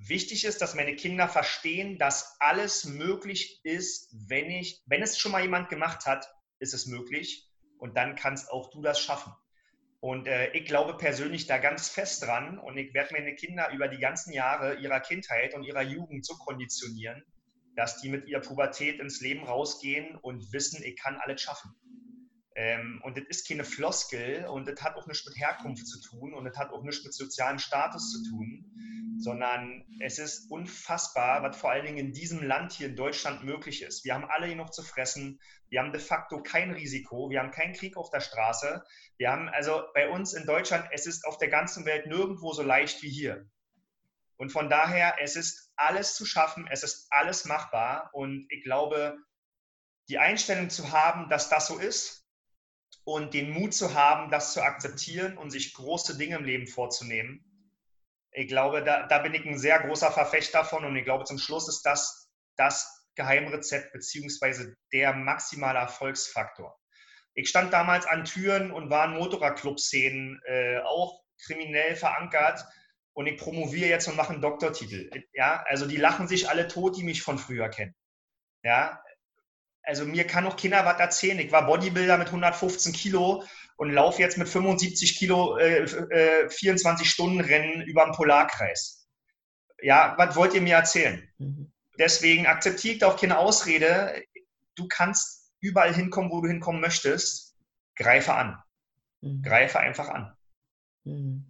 Wichtig 0.00 0.44
ist, 0.44 0.62
dass 0.62 0.76
meine 0.76 0.94
Kinder 0.94 1.28
verstehen, 1.28 1.98
dass 1.98 2.36
alles 2.38 2.84
möglich 2.84 3.60
ist, 3.64 4.14
wenn 4.28 4.48
ich, 4.48 4.80
wenn 4.86 5.02
es 5.02 5.18
schon 5.18 5.32
mal 5.32 5.42
jemand 5.42 5.68
gemacht 5.68 6.06
hat, 6.06 6.32
ist 6.60 6.72
es 6.72 6.86
möglich 6.86 7.50
und 7.78 7.96
dann 7.96 8.14
kannst 8.14 8.48
auch 8.50 8.70
du 8.70 8.80
das 8.80 9.00
schaffen. 9.00 9.32
Und 10.00 10.28
äh, 10.28 10.52
ich 10.52 10.66
glaube 10.66 10.96
persönlich 10.96 11.46
da 11.46 11.58
ganz 11.58 11.88
fest 11.88 12.22
dran 12.22 12.60
und 12.60 12.76
ich 12.76 12.94
werde 12.94 13.12
meine 13.14 13.34
Kinder 13.34 13.70
über 13.72 13.88
die 13.88 13.98
ganzen 13.98 14.32
Jahre 14.32 14.76
ihrer 14.76 15.00
Kindheit 15.00 15.54
und 15.54 15.64
ihrer 15.64 15.82
Jugend 15.82 16.24
so 16.24 16.36
konditionieren, 16.36 17.24
dass 17.74 18.00
die 18.00 18.08
mit 18.08 18.28
ihrer 18.28 18.40
Pubertät 18.40 19.00
ins 19.00 19.20
Leben 19.20 19.44
rausgehen 19.44 20.14
und 20.14 20.52
wissen, 20.52 20.80
ich 20.84 20.96
kann 20.96 21.16
alles 21.16 21.42
schaffen. 21.42 21.74
Ähm, 22.58 23.00
und 23.04 23.16
das 23.16 23.24
ist 23.28 23.48
keine 23.48 23.62
Floskel 23.62 24.44
und 24.46 24.66
das 24.66 24.82
hat 24.82 24.96
auch 24.96 25.06
nichts 25.06 25.24
mit 25.24 25.36
Herkunft 25.36 25.86
zu 25.86 26.00
tun 26.00 26.34
und 26.34 26.44
das 26.44 26.56
hat 26.56 26.72
auch 26.72 26.82
nichts 26.82 27.04
mit 27.04 27.14
sozialem 27.14 27.60
Status 27.60 28.10
zu 28.10 28.30
tun 28.30 28.68
sondern 29.20 29.84
es 30.00 30.18
ist 30.18 30.50
unfassbar, 30.50 31.42
was 31.42 31.56
vor 31.56 31.70
allen 31.70 31.86
Dingen 31.86 31.98
in 31.98 32.12
diesem 32.12 32.42
Land 32.42 32.72
hier 32.72 32.88
in 32.88 32.96
Deutschland 32.96 33.42
möglich 33.42 33.82
ist. 33.82 34.04
Wir 34.04 34.14
haben 34.14 34.24
alle 34.24 34.54
noch 34.54 34.70
zu 34.70 34.82
fressen. 34.82 35.40
Wir 35.68 35.80
haben 35.80 35.92
de 35.92 36.00
facto 36.00 36.42
kein 36.42 36.70
Risiko. 36.70 37.28
Wir 37.28 37.40
haben 37.40 37.50
keinen 37.50 37.74
Krieg 37.74 37.96
auf 37.96 38.10
der 38.10 38.20
Straße. 38.20 38.84
Wir 39.16 39.30
haben 39.30 39.48
also 39.48 39.82
bei 39.92 40.08
uns 40.08 40.34
in 40.34 40.46
Deutschland, 40.46 40.88
es 40.92 41.06
ist 41.06 41.26
auf 41.26 41.38
der 41.38 41.48
ganzen 41.48 41.84
Welt 41.84 42.06
nirgendwo 42.06 42.52
so 42.52 42.62
leicht 42.62 43.02
wie 43.02 43.10
hier. 43.10 43.48
Und 44.36 44.52
von 44.52 44.70
daher, 44.70 45.16
es 45.20 45.34
ist 45.34 45.72
alles 45.74 46.14
zu 46.14 46.24
schaffen, 46.24 46.68
es 46.70 46.84
ist 46.84 47.08
alles 47.10 47.44
machbar. 47.44 48.10
Und 48.12 48.46
ich 48.50 48.62
glaube, 48.62 49.18
die 50.08 50.18
Einstellung 50.18 50.70
zu 50.70 50.92
haben, 50.92 51.28
dass 51.28 51.48
das 51.48 51.66
so 51.66 51.78
ist 51.78 52.17
und 53.08 53.32
den 53.32 53.50
Mut 53.50 53.72
zu 53.72 53.94
haben, 53.94 54.30
das 54.30 54.52
zu 54.52 54.62
akzeptieren 54.62 55.38
und 55.38 55.48
sich 55.48 55.72
große 55.72 56.18
Dinge 56.18 56.36
im 56.36 56.44
Leben 56.44 56.66
vorzunehmen, 56.66 57.42
ich 58.32 58.48
glaube, 58.48 58.84
da, 58.84 59.06
da 59.06 59.20
bin 59.20 59.32
ich 59.32 59.46
ein 59.46 59.58
sehr 59.58 59.78
großer 59.78 60.12
Verfechter 60.12 60.62
von 60.62 60.84
und 60.84 60.94
ich 60.94 61.04
glaube, 61.04 61.24
zum 61.24 61.38
Schluss 61.38 61.68
ist 61.68 61.86
das 61.86 62.28
das 62.56 63.06
Geheimrezept 63.14 63.94
beziehungsweise 63.94 64.76
der 64.92 65.14
maximale 65.14 65.78
Erfolgsfaktor. 65.78 66.78
Ich 67.32 67.48
stand 67.48 67.72
damals 67.72 68.04
an 68.04 68.26
Türen 68.26 68.70
und 68.70 68.90
war 68.90 69.06
in 69.06 69.18
Motorradclub-Szenen 69.18 70.42
äh, 70.44 70.80
auch 70.80 71.22
kriminell 71.46 71.96
verankert 71.96 72.62
und 73.14 73.26
ich 73.26 73.38
promoviere 73.38 73.88
jetzt 73.88 74.06
und 74.08 74.16
mache 74.16 74.34
einen 74.34 74.42
Doktortitel. 74.42 75.10
Ja, 75.32 75.64
also 75.66 75.86
die 75.86 75.96
lachen 75.96 76.28
sich 76.28 76.50
alle 76.50 76.68
tot, 76.68 76.98
die 76.98 77.04
mich 77.04 77.22
von 77.22 77.38
früher 77.38 77.70
kennen. 77.70 77.94
Ja, 78.62 79.02
also 79.88 80.04
mir 80.04 80.26
kann 80.26 80.46
auch 80.46 80.56
keiner 80.56 80.84
was 80.84 81.00
erzählen. 81.00 81.38
Ich 81.38 81.50
war 81.50 81.66
Bodybuilder 81.66 82.18
mit 82.18 82.28
115 82.28 82.92
Kilo 82.92 83.42
und 83.76 83.90
laufe 83.90 84.20
jetzt 84.20 84.36
mit 84.36 84.46
75 84.46 85.16
Kilo 85.16 85.56
äh, 85.56 85.84
äh, 85.84 86.50
24 86.50 87.08
Stunden 87.08 87.40
Rennen 87.40 87.80
über 87.82 88.04
den 88.04 88.12
Polarkreis. 88.12 89.08
Ja, 89.80 90.14
was 90.18 90.36
wollt 90.36 90.52
ihr 90.52 90.60
mir 90.60 90.76
erzählen? 90.76 91.26
Mhm. 91.38 91.72
Deswegen 91.98 92.46
akzeptiere 92.46 92.94
ich 92.94 93.00
da 93.00 93.08
auch 93.08 93.18
keine 93.18 93.38
Ausrede. 93.38 94.22
Du 94.74 94.86
kannst 94.88 95.50
überall 95.60 95.94
hinkommen, 95.94 96.30
wo 96.30 96.42
du 96.42 96.48
hinkommen 96.48 96.82
möchtest. 96.82 97.56
Greife 97.96 98.34
an. 98.34 98.62
Mhm. 99.22 99.42
Greife 99.42 99.80
einfach 99.80 100.08
an. 100.08 100.36
Mhm. 101.04 101.47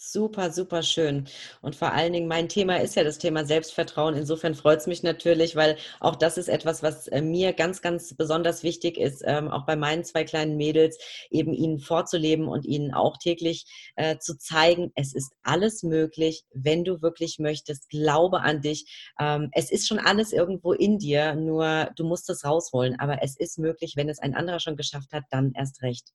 Super, 0.00 0.52
super 0.52 0.84
schön. 0.84 1.26
Und 1.60 1.74
vor 1.74 1.92
allen 1.92 2.12
Dingen, 2.12 2.28
mein 2.28 2.48
Thema 2.48 2.76
ist 2.76 2.94
ja 2.94 3.02
das 3.02 3.18
Thema 3.18 3.44
Selbstvertrauen. 3.44 4.14
Insofern 4.14 4.54
freut 4.54 4.78
es 4.78 4.86
mich 4.86 5.02
natürlich, 5.02 5.56
weil 5.56 5.76
auch 5.98 6.14
das 6.14 6.38
ist 6.38 6.48
etwas, 6.48 6.84
was 6.84 7.08
äh, 7.08 7.20
mir 7.20 7.52
ganz, 7.52 7.82
ganz 7.82 8.14
besonders 8.14 8.62
wichtig 8.62 8.96
ist, 8.96 9.24
ähm, 9.26 9.50
auch 9.50 9.66
bei 9.66 9.74
meinen 9.74 10.04
zwei 10.04 10.22
kleinen 10.22 10.56
Mädels, 10.56 10.98
eben 11.30 11.52
ihnen 11.52 11.80
vorzuleben 11.80 12.46
und 12.46 12.64
ihnen 12.64 12.94
auch 12.94 13.16
täglich 13.16 13.66
äh, 13.96 14.18
zu 14.18 14.38
zeigen, 14.38 14.92
es 14.94 15.14
ist 15.16 15.32
alles 15.42 15.82
möglich, 15.82 16.44
wenn 16.54 16.84
du 16.84 17.02
wirklich 17.02 17.40
möchtest. 17.40 17.88
Glaube 17.90 18.42
an 18.42 18.60
dich. 18.60 19.10
Ähm, 19.18 19.50
es 19.52 19.68
ist 19.68 19.88
schon 19.88 19.98
alles 19.98 20.32
irgendwo 20.32 20.74
in 20.74 20.98
dir, 20.98 21.34
nur 21.34 21.90
du 21.96 22.04
musst 22.04 22.30
es 22.30 22.44
rausholen. 22.44 23.00
Aber 23.00 23.20
es 23.24 23.36
ist 23.36 23.58
möglich, 23.58 23.94
wenn 23.96 24.08
es 24.08 24.20
ein 24.20 24.36
anderer 24.36 24.60
schon 24.60 24.76
geschafft 24.76 25.12
hat, 25.12 25.24
dann 25.30 25.54
erst 25.56 25.82
recht. 25.82 26.12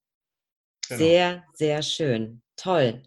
Genau. 0.88 1.00
Sehr, 1.00 1.44
sehr 1.54 1.82
schön. 1.82 2.42
Toll. 2.56 3.04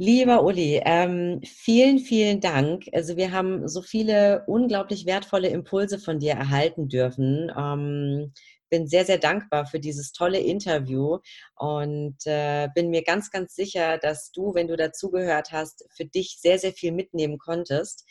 Lieber 0.00 0.44
Uli, 0.44 0.80
ähm, 0.84 1.40
vielen, 1.44 1.98
vielen 1.98 2.40
Dank. 2.40 2.84
Also 2.92 3.16
wir 3.16 3.32
haben 3.32 3.66
so 3.66 3.82
viele 3.82 4.44
unglaublich 4.46 5.06
wertvolle 5.06 5.48
Impulse 5.48 5.98
von 5.98 6.20
dir 6.20 6.34
erhalten 6.34 6.88
dürfen. 6.88 7.50
Ähm, 7.56 8.32
bin 8.70 8.86
sehr, 8.86 9.04
sehr 9.04 9.18
dankbar 9.18 9.66
für 9.66 9.80
dieses 9.80 10.12
tolle 10.12 10.38
Interview 10.38 11.18
und 11.56 12.16
äh, 12.26 12.68
bin 12.76 12.90
mir 12.90 13.02
ganz, 13.02 13.30
ganz 13.32 13.56
sicher, 13.56 13.98
dass 13.98 14.30
du, 14.30 14.54
wenn 14.54 14.68
du 14.68 14.76
dazugehört 14.76 15.50
hast, 15.50 15.84
für 15.96 16.04
dich 16.04 16.38
sehr, 16.40 16.60
sehr 16.60 16.72
viel 16.72 16.92
mitnehmen 16.92 17.38
konntest. 17.38 18.04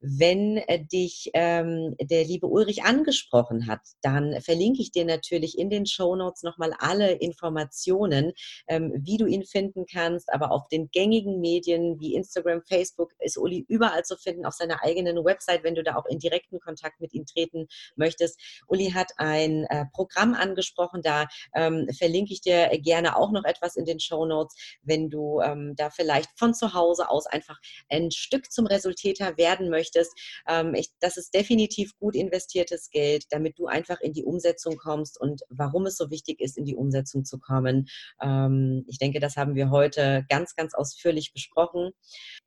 Wenn 0.00 0.58
äh, 0.58 0.84
dich 0.84 1.30
ähm, 1.34 1.96
der 2.00 2.22
liebe 2.22 2.46
Ulrich 2.46 2.84
angesprochen 2.84 3.66
hat, 3.66 3.80
dann 4.00 4.40
verlinke 4.42 4.80
ich 4.80 4.92
dir 4.92 5.04
natürlich 5.04 5.58
in 5.58 5.70
den 5.70 5.86
Show 5.86 6.14
Notes 6.14 6.44
nochmal 6.44 6.72
alle 6.78 7.12
Informationen, 7.12 8.32
ähm, 8.68 8.92
wie 8.94 9.16
du 9.16 9.26
ihn 9.26 9.44
finden 9.44 9.86
kannst. 9.86 10.32
Aber 10.32 10.52
auf 10.52 10.68
den 10.68 10.88
gängigen 10.92 11.40
Medien 11.40 11.98
wie 11.98 12.14
Instagram, 12.14 12.62
Facebook 12.62 13.12
ist 13.18 13.36
Uli 13.38 13.64
überall 13.66 14.04
zu 14.04 14.16
finden, 14.16 14.46
auf 14.46 14.54
seiner 14.54 14.84
eigenen 14.84 15.24
Website, 15.24 15.64
wenn 15.64 15.74
du 15.74 15.82
da 15.82 15.96
auch 15.96 16.06
in 16.06 16.20
direkten 16.20 16.60
Kontakt 16.60 17.00
mit 17.00 17.12
ihm 17.12 17.26
treten 17.26 17.66
möchtest. 17.96 18.38
Uli 18.68 18.92
hat 18.92 19.10
ein 19.16 19.64
äh, 19.64 19.86
Programm 19.92 20.34
angesprochen, 20.34 21.02
da 21.02 21.26
ähm, 21.56 21.88
verlinke 21.92 22.32
ich 22.32 22.40
dir 22.40 22.68
gerne 22.78 23.16
auch 23.16 23.32
noch 23.32 23.44
etwas 23.44 23.74
in 23.74 23.84
den 23.84 23.98
Show 23.98 24.26
Notes, 24.26 24.54
wenn 24.82 25.10
du 25.10 25.40
ähm, 25.40 25.74
da 25.74 25.90
vielleicht 25.90 26.30
von 26.38 26.54
zu 26.54 26.72
Hause 26.72 27.10
aus 27.10 27.26
einfach 27.26 27.58
ein 27.88 28.12
Stück 28.12 28.52
zum 28.52 28.66
Resultäter 28.66 29.36
werden 29.36 29.68
möchtest 29.70 29.87
möchtest. 29.88 30.12
Ähm, 30.46 30.74
ich, 30.74 30.90
das 31.00 31.16
ist 31.16 31.34
definitiv 31.34 31.96
gut 31.98 32.14
investiertes 32.14 32.90
Geld, 32.90 33.24
damit 33.30 33.58
du 33.58 33.66
einfach 33.66 34.00
in 34.00 34.12
die 34.12 34.24
Umsetzung 34.24 34.76
kommst 34.76 35.20
und 35.20 35.42
warum 35.48 35.86
es 35.86 35.96
so 35.96 36.10
wichtig 36.10 36.40
ist, 36.40 36.56
in 36.56 36.64
die 36.64 36.76
Umsetzung 36.76 37.24
zu 37.24 37.38
kommen. 37.38 37.88
Ähm, 38.22 38.84
ich 38.88 38.98
denke, 38.98 39.20
das 39.20 39.36
haben 39.36 39.54
wir 39.54 39.70
heute 39.70 40.24
ganz, 40.28 40.54
ganz 40.54 40.74
ausführlich 40.74 41.32
besprochen. 41.32 41.90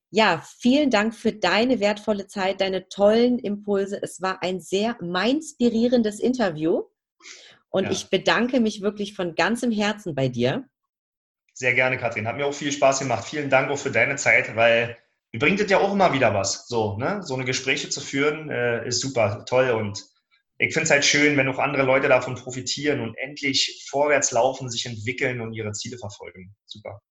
Ja, 0.10 0.44
vielen 0.60 0.90
Dank 0.90 1.16
für 1.16 1.32
deine 1.32 1.80
wertvolle 1.80 2.28
Zeit, 2.28 2.60
deine 2.60 2.90
tollen 2.90 3.40
Impulse. 3.40 4.02
Es 4.02 4.22
war 4.22 4.44
ein 4.44 4.60
sehr 4.60 4.98
mindspirierendes 5.02 6.20
Interview 6.20 6.84
und 7.70 7.86
ja. 7.86 7.92
ich 7.92 8.10
bedanke 8.10 8.60
mich 8.60 8.82
wirklich 8.82 9.14
von 9.14 9.36
ganzem 9.36 9.72
Herzen 9.72 10.14
bei 10.14 10.28
dir. 10.28 10.66
Sehr 11.54 11.74
gerne, 11.74 11.98
Kathrin. 11.98 12.28
Hat 12.28 12.36
mir 12.36 12.46
auch 12.46 12.54
viel 12.54 12.72
Spaß 12.72 13.00
gemacht. 13.00 13.26
Vielen 13.26 13.50
Dank 13.50 13.70
auch 13.70 13.78
für 13.78 13.92
deine 13.92 14.16
Zeit, 14.16 14.56
weil 14.56 14.98
bringt 15.39 15.60
es 15.60 15.70
ja 15.72 15.80
auch 15.80 15.94
immer 15.94 16.13
wieder 16.13 16.34
was. 16.34 16.67
So, 16.67 16.98
ne? 16.98 17.22
so 17.24 17.36
eine 17.36 17.46
Gespräche 17.46 17.89
zu 17.89 18.02
führen, 18.02 18.50
äh, 18.50 18.88
ist 18.88 19.00
super 19.00 19.46
toll 19.46 19.72
und 19.72 20.04
ich 20.58 20.74
finde 20.74 20.86
es 20.86 20.91
halt 20.91 21.06
schön, 21.06 21.38
wenn 21.38 21.48
auch 21.48 21.58
andere 21.58 21.84
Leute 21.84 22.08
davon 22.08 22.36
profitieren 22.36 23.00
und 23.00 23.17
endlich 23.17 23.84
vorwärts 23.89 24.32
laufen, 24.32 24.70
sich 24.70 24.86
entwickeln 24.86 25.41
und 25.41 25.54
ihre 25.54 25.72
Ziele 25.72 25.98
verfolgen. 25.98 26.56
Super. 26.65 27.02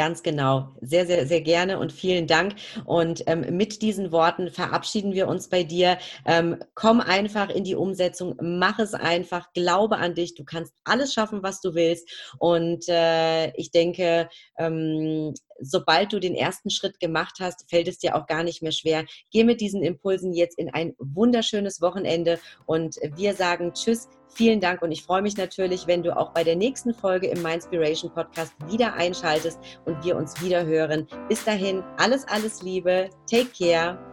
Ganz 0.00 0.22
genau. 0.22 0.70
Sehr, 0.80 1.06
sehr, 1.06 1.26
sehr 1.26 1.42
gerne 1.42 1.78
und 1.78 1.92
vielen 1.92 2.26
Dank. 2.26 2.54
Und 2.86 3.22
ähm, 3.26 3.54
mit 3.54 3.82
diesen 3.82 4.12
Worten 4.12 4.48
verabschieden 4.48 5.12
wir 5.12 5.28
uns 5.28 5.50
bei 5.50 5.62
dir. 5.62 5.98
Ähm, 6.24 6.56
komm 6.74 7.02
einfach 7.02 7.50
in 7.50 7.64
die 7.64 7.74
Umsetzung, 7.74 8.34
mach 8.40 8.78
es 8.78 8.94
einfach, 8.94 9.52
glaube 9.52 9.98
an 9.98 10.14
dich. 10.14 10.34
Du 10.34 10.44
kannst 10.44 10.72
alles 10.84 11.12
schaffen, 11.12 11.42
was 11.42 11.60
du 11.60 11.74
willst. 11.74 12.08
Und 12.38 12.88
äh, 12.88 13.54
ich 13.56 13.72
denke, 13.72 14.30
ähm, 14.56 15.34
sobald 15.58 16.14
du 16.14 16.18
den 16.18 16.34
ersten 16.34 16.70
Schritt 16.70 16.98
gemacht 16.98 17.36
hast, 17.38 17.68
fällt 17.68 17.86
es 17.86 17.98
dir 17.98 18.16
auch 18.16 18.26
gar 18.26 18.42
nicht 18.42 18.62
mehr 18.62 18.72
schwer. 18.72 19.04
Geh 19.30 19.44
mit 19.44 19.60
diesen 19.60 19.82
Impulsen 19.82 20.32
jetzt 20.32 20.58
in 20.58 20.72
ein 20.72 20.94
wunderschönes 20.98 21.82
Wochenende 21.82 22.40
und 22.64 22.96
wir 23.16 23.34
sagen 23.34 23.74
Tschüss. 23.74 24.08
Vielen 24.32 24.60
Dank 24.60 24.82
und 24.82 24.92
ich 24.92 25.02
freue 25.02 25.22
mich 25.22 25.36
natürlich, 25.36 25.86
wenn 25.86 26.02
du 26.02 26.16
auch 26.16 26.32
bei 26.32 26.44
der 26.44 26.56
nächsten 26.56 26.94
Folge 26.94 27.26
im 27.26 27.42
Mindspiration 27.42 28.12
Podcast 28.12 28.54
wieder 28.68 28.94
einschaltest 28.94 29.58
und 29.84 30.02
wir 30.04 30.16
uns 30.16 30.40
wieder 30.42 30.64
hören. 30.64 31.06
Bis 31.28 31.44
dahin, 31.44 31.82
alles, 31.98 32.26
alles 32.28 32.62
Liebe. 32.62 33.10
Take 33.28 33.50
care. 33.58 34.09